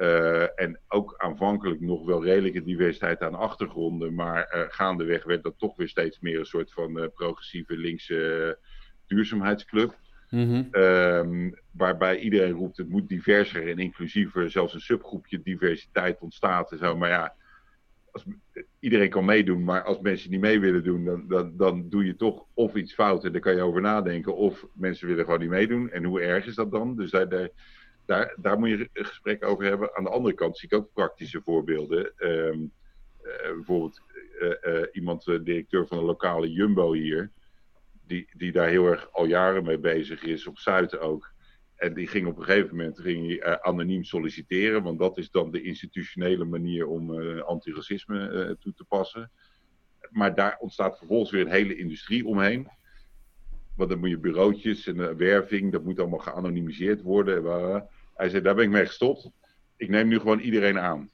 [0.00, 4.14] Uh, en ook aanvankelijk nog wel redelijke diversiteit aan achtergronden.
[4.14, 8.58] Maar uh, gaandeweg werd dat toch weer steeds meer een soort van progressieve linkse
[9.06, 9.98] duurzaamheidsclub.
[10.30, 11.54] Mm -hmm.
[11.72, 14.50] waarbij iedereen roept het moet diverser en inclusiever.
[14.50, 16.96] Zelfs een subgroepje diversiteit ontstaat en zo.
[16.96, 17.34] Maar ja,
[18.12, 18.24] als,
[18.78, 22.16] iedereen kan meedoen, maar als mensen niet mee willen doen, dan, dan, dan doe je
[22.16, 25.48] toch of iets fout en daar kan je over nadenken, of mensen willen gewoon niet
[25.48, 25.90] meedoen.
[25.90, 26.96] En hoe erg is dat dan?
[26.96, 27.48] Dus daar, daar,
[28.10, 29.96] daar, daar moet je een gesprek over hebben.
[29.96, 32.12] Aan de andere kant zie ik ook praktische voorbeelden.
[32.16, 32.62] Ehm,
[33.22, 34.00] eh, bijvoorbeeld
[34.40, 37.30] uh, uh, iemand, directeur van een lokale Jumbo hier,
[38.06, 41.32] die, die daar heel erg al jaren mee bezig is, op Zuid ook.
[41.76, 45.50] En die ging op een gegeven moment ging hij, anoniem solliciteren, want dat is dan
[45.50, 49.30] de institutionele manier om antiracisme toe te passen.
[50.10, 52.68] Maar daar ontstaat vervolgens weer een hele industrie omheen.
[53.76, 57.42] Want dan moet je bureautjes en werving, dat moet allemaal geanonimiseerd worden.
[58.20, 59.30] Hij zei, daar ben ik mee gestopt.
[59.76, 61.10] Ik neem nu gewoon iedereen aan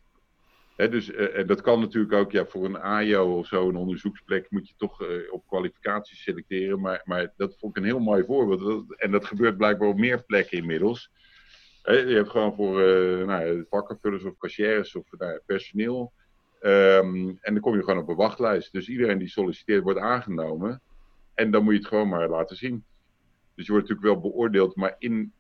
[0.76, 4.68] dus uh, dat kan natuurlijk ook, ja, voor een AIO of zo, een onderzoeksplek, moet
[4.68, 6.80] je toch uh, op kwalificaties selecteren.
[6.80, 8.94] Maar, maar dat vond ik een heel mooi voorbeeld.
[8.96, 11.10] en dat gebeurt blijkbaar op meer plekken inmiddels.
[11.82, 16.12] je hebt gewoon voor uh, nou, vakkenvullers of cashiers of nou, personeel.
[16.60, 18.72] Um, en dan kom je gewoon op een wachtlijst.
[18.72, 20.80] Dus iedereen die solliciteert wordt aangenomen.
[21.34, 22.84] En dan moet je het gewoon maar laten zien.
[23.56, 25.32] Dus je wordt natuurlijk wel beoordeeld, maar in,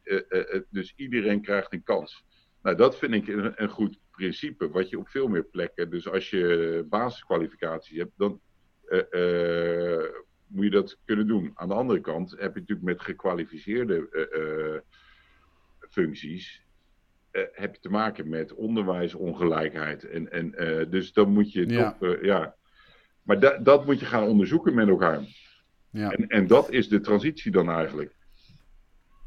[0.70, 2.24] dus iedereen krijgt een kans.
[2.62, 5.90] Nou, dat vind ik een, een goed principe, wat je op veel meer plekken.
[5.90, 8.40] Dus als je basiskwalificaties hebt, dan
[8.88, 10.04] uh,
[10.46, 11.50] moet je dat kunnen doen.
[11.54, 14.82] Aan de andere kant heb je natuurlijk met gekwalificeerde
[15.88, 16.62] functies.
[17.30, 20.04] heb je te maken met onderwijsongelijkheid.
[20.04, 20.50] En, en,
[20.90, 21.96] dus dan moet je ja.
[21.98, 22.22] toch.
[22.22, 22.56] ja.
[23.22, 25.20] Maar da dat moet je gaan onderzoeken met elkaar.
[25.90, 26.10] Ja.
[26.10, 28.14] En, en dat is de transitie dan eigenlijk.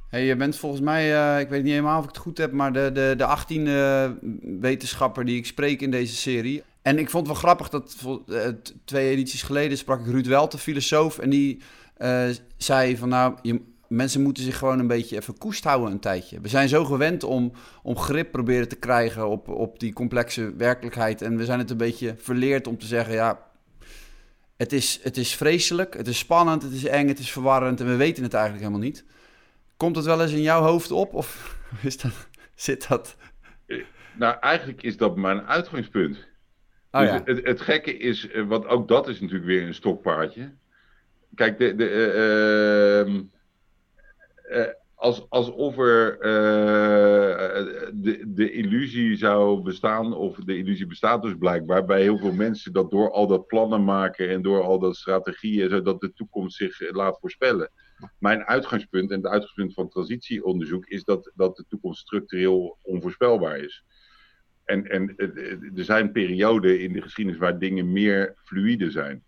[0.09, 2.51] Hey, je bent volgens mij, uh, ik weet niet helemaal of ik het goed heb,
[2.51, 4.19] maar de, de, de 18e
[4.59, 6.63] wetenschapper die ik spreek in deze serie.
[6.81, 7.95] En ik vond het wel grappig dat
[8.27, 8.47] uh,
[8.85, 11.19] twee edities geleden sprak ik Ruud Welte, filosoof.
[11.19, 11.61] En die
[11.97, 12.23] uh,
[12.57, 16.41] zei van nou, je, mensen moeten zich gewoon een beetje even koest houden een tijdje.
[16.41, 17.51] We zijn zo gewend om,
[17.83, 21.21] om grip proberen te krijgen op, op die complexe werkelijkheid.
[21.21, 23.48] En we zijn het een beetje verleerd om te zeggen, ja,
[24.59, 27.87] het is, het is vreselijk, het is spannend, het is eng, het is verwarrend en
[27.87, 29.05] we weten het eigenlijk helemaal niet.
[29.77, 33.15] Komt het wel eens in jouw hoofd op of is dat, zit dat?
[34.15, 36.27] Nou, eigenlijk is dat mijn uitgangspunt.
[36.91, 37.21] Oh, dus ja.
[37.25, 40.51] het, het, gekke is, eh, want ook dat is natuurlijk weer een stokpaardje.
[41.35, 41.89] Kijk, de, de,
[43.07, 44.67] uh, uh,
[44.99, 46.19] als, alsof er
[47.93, 52.73] de, de illusie zou bestaan, of de illusie bestaat dus blijkbaar bij heel veel mensen,
[52.73, 56.91] dat door al dat plannen maken en door al dat strategieën, zodat de toekomst zich
[56.91, 57.69] laat voorspellen
[58.19, 63.83] mijn uitgangspunt en het uitgangspunt van transitieonderzoek is dat, dat de toekomst structureel onvoorspelbaar is.
[64.65, 65.13] En, en
[65.75, 69.23] er zijn perioden in de geschiedenis waar dingen meer fluïde zijn.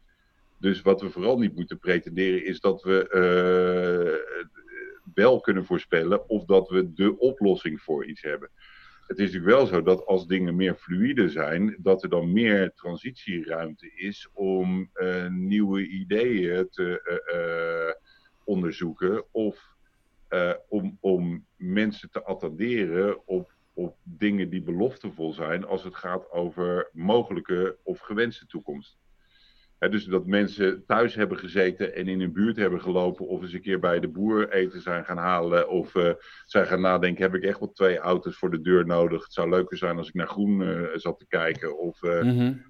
[0.60, 3.08] Dus wat we vooral niet moeten pretenderen is dat we
[5.14, 8.50] wel kunnen voorspellen of dat we de oplossing voor iets hebben.
[9.08, 12.74] Het is natuurlijk wel zo dat als dingen meer fluïde zijn, dat er dan meer
[12.74, 17.02] transitieruimte is om uh, nieuwe ideeën te,
[17.34, 18.12] uh,
[18.44, 19.70] onderzoeken of
[20.68, 26.90] om, om mensen te attenderen op, op dingen die beloftevol zijn als het gaat over
[26.94, 28.98] mogelijke of gewenste toekomst.
[29.90, 33.62] Dus dat mensen thuis hebben gezeten en in een buurt hebben gelopen, of eens een
[33.62, 36.14] keer bij de boer eten zijn gaan halen, of uh,
[36.46, 39.24] zijn gaan nadenken: heb ik echt wel twee auto's voor de deur nodig?
[39.24, 41.78] Het zou leuker zijn als ik naar groen uh, zat te kijken.
[41.80, 42.70] Of mm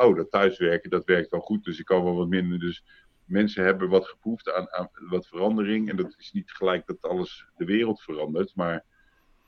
[0.00, 2.58] oh, dat thuiswerken, dat werkt wel goed, dus ik kan wel wat minder.
[2.58, 2.84] Dus
[3.24, 5.90] mensen hebben wat geproefd aan, aan, wat verandering.
[5.90, 8.84] En dat is niet gelijk dat alles de wereld verandert, maar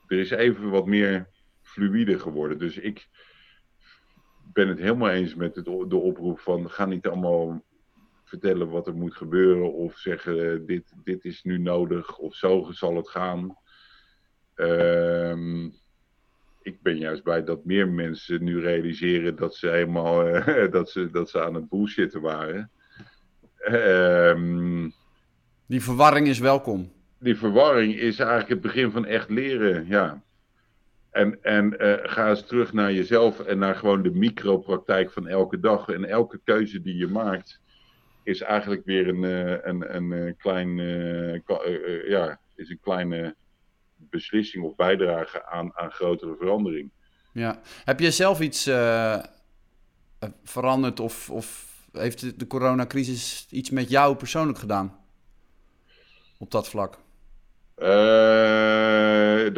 [0.07, 1.27] er is even wat meer
[1.61, 2.59] fluïde geworden.
[2.59, 3.07] Dus ik
[4.53, 7.63] ben het helemaal eens met het, de oproep van ga niet allemaal
[8.23, 12.67] vertellen wat er moet gebeuren of zeggen eh, dit, dit is nu nodig of zo
[12.71, 13.57] zal het gaan.
[14.55, 15.73] Um,
[16.61, 21.11] ik ben juist blij dat meer mensen nu realiseren dat ze helemaal uh, dat ze,
[21.11, 22.71] dat ze aan het bullshitten waren.
[23.71, 24.93] Um,
[25.65, 26.91] die verwarring is welkom.
[27.19, 30.23] Die verwarring is eigenlijk het begin van echt leren, ja.
[31.13, 35.59] En, en uh, ga eens terug naar jezelf en naar gewoon de micropraktijk van elke
[35.59, 35.87] dag.
[35.87, 37.61] En elke keuze die je maakt,
[38.23, 43.35] is eigenlijk weer een, uh, een, een, een klein, uh, ja, is een kleine
[43.95, 46.91] beslissing of bijdrage aan, aan grotere verandering.
[47.31, 47.59] Ja.
[47.85, 49.23] Heb je zelf iets uh,
[50.43, 54.99] veranderd of, of heeft de coronacrisis iets met jou persoonlijk gedaan?
[56.37, 56.97] Op dat vlak?
[57.77, 58.52] Uh,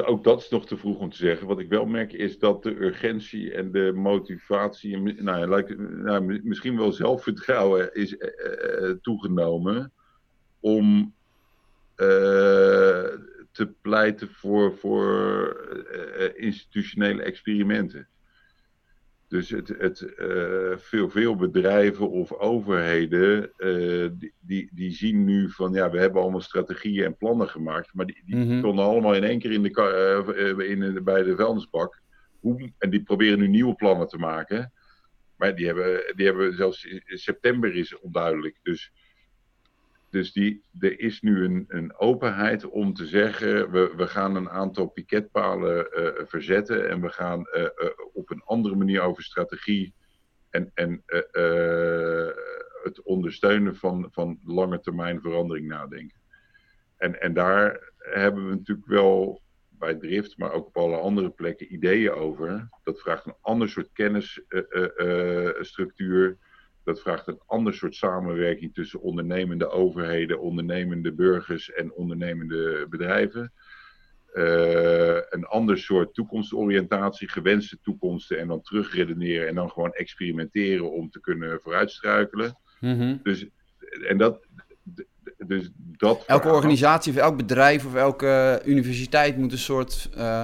[0.04, 1.48] ook dat is nog te vroeg om te zeggen.
[1.48, 6.78] Wat ik wel merk is dat de urgentie en de motivatie, nou, like, nou, misschien
[6.78, 9.92] wel zelfvertrouwen is uh, toegenomen
[10.60, 11.14] om
[11.98, 12.08] uh,
[13.52, 15.58] te pleiten voor, voor
[16.36, 18.08] institutionele experimenten.
[19.28, 24.10] Dus het, het, uh, veel, veel bedrijven of overheden, uh,
[24.42, 28.22] die, die, zien nu van ja, we hebben allemaal strategieën en plannen gemaakt, maar die,
[28.26, 32.02] die mm konden allemaal in één keer in de, uh, in, bij de vuilnisbak.
[32.40, 34.74] Hoe, en die proberen nu nieuwe plannen te maken.
[35.38, 38.60] Maar die hebben, die hebben zelfs in september is onduidelijk.
[38.64, 38.92] Dus
[40.16, 44.50] dus die, er is nu een, een openheid om te zeggen, we, we gaan een
[44.50, 47.70] aantal piketpalen uh, verzetten en we gaan uh, uh,
[48.14, 49.94] op een andere manier over strategie
[50.50, 51.04] en, en
[52.84, 56.18] het ondersteunen van, van lange termijn verandering nadenken.
[56.98, 61.74] En, en daar hebben we natuurlijk wel bij Drift, maar ook op alle andere plekken
[61.74, 62.70] ideeën over.
[62.84, 66.38] Dat vraagt een ander soort kennisstructuur
[66.86, 73.54] dat vraagt een ander soort samenwerking tussen ondernemende overheden, ondernemende burgers en ondernemende bedrijven.
[74.34, 81.10] Uh, een ander soort toekomstoriëntatie, gewenste toekomsten en dan terugredeneren en dan gewoon experimenteren om
[81.10, 82.58] te kunnen vooruitstruikelen.
[82.80, 83.48] Mm Dus,
[84.08, 84.46] en dat,
[85.38, 90.44] dus dat elke organisatie of elk bedrijf of elke universiteit moet een soort uh,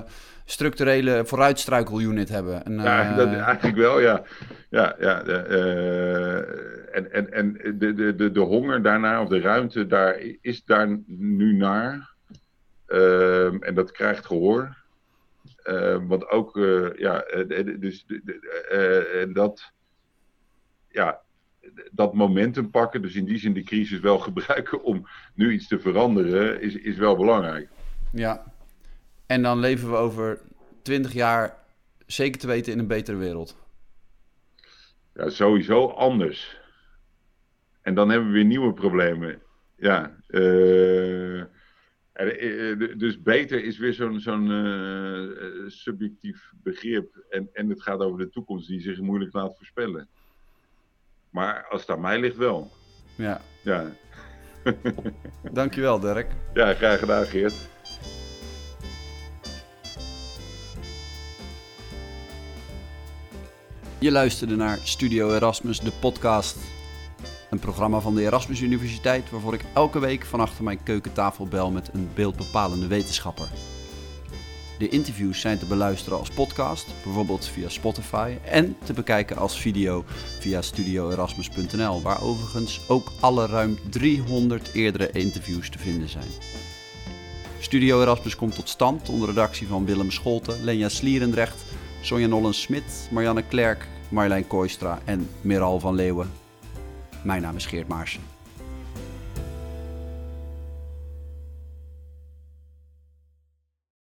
[0.52, 2.64] structurele vooruitstruikelunit hebben.
[2.64, 4.24] En, ja, dat, eh, eigenlijk wel, ja.
[4.70, 6.38] ja, ja uh,
[6.95, 10.99] en en, en de, de, de, de honger daarna, of de ruimte daar, is daar
[11.08, 12.10] nu naar.
[12.88, 14.80] Uh, en dat krijgt gehoor.
[15.66, 17.24] Uh, want ook, uh, ja,
[17.80, 18.06] dus
[19.34, 19.72] dat,
[20.89, 21.22] ja,
[21.91, 25.80] dat momentum pakken, dus in die zin de crisis wel gebruiken om nu iets te
[25.80, 27.68] veranderen, is, is wel belangrijk.
[28.12, 28.51] Ja,
[29.32, 30.42] en dan leven we over
[30.82, 31.58] 20 jaar
[32.06, 33.58] zeker te weten in een betere wereld.
[35.14, 36.60] Ja, sowieso anders.
[37.82, 39.42] En dan hebben we weer nieuwe problemen.
[39.76, 41.44] Ja, uh,
[42.98, 47.26] dus beter is weer zo'n zo'n uh, subjectief begrip.
[47.30, 50.08] En, en het gaat over de toekomst die zich moeilijk laat voorspellen.
[51.30, 52.72] Maar als het aan mij ligt wel.
[53.16, 53.42] Ja.
[53.64, 53.86] ja.
[55.52, 56.32] Dankjewel, Dirk.
[56.54, 57.70] Ja, graag gedaan, Geert.
[64.02, 66.58] Je luisterde naar Studio Erasmus, de podcast.
[67.49, 71.72] Een programma van de Erasmus Universiteit waarvoor ik elke week van achter mijn keukentafel bel
[71.72, 73.47] met een beeldbepalende wetenschapper.
[74.78, 80.04] De interviews zijn te beluisteren als podcast, bijvoorbeeld via Spotify, en te bekijken als video
[80.39, 86.30] via studioerasmus.nl, waar overigens ook alle ruim 300 eerdere interviews te vinden zijn.
[87.60, 91.64] Studio Erasmus komt tot stand onder redactie van Willem Scholten, Lenja Slierendrecht,
[92.02, 96.32] Sonja Nollen-Smit, Marianne Klerk, Marjolein Kooistra en Miral van Leeuwen.
[97.24, 98.31] Mijn naam is Geert Maarsen.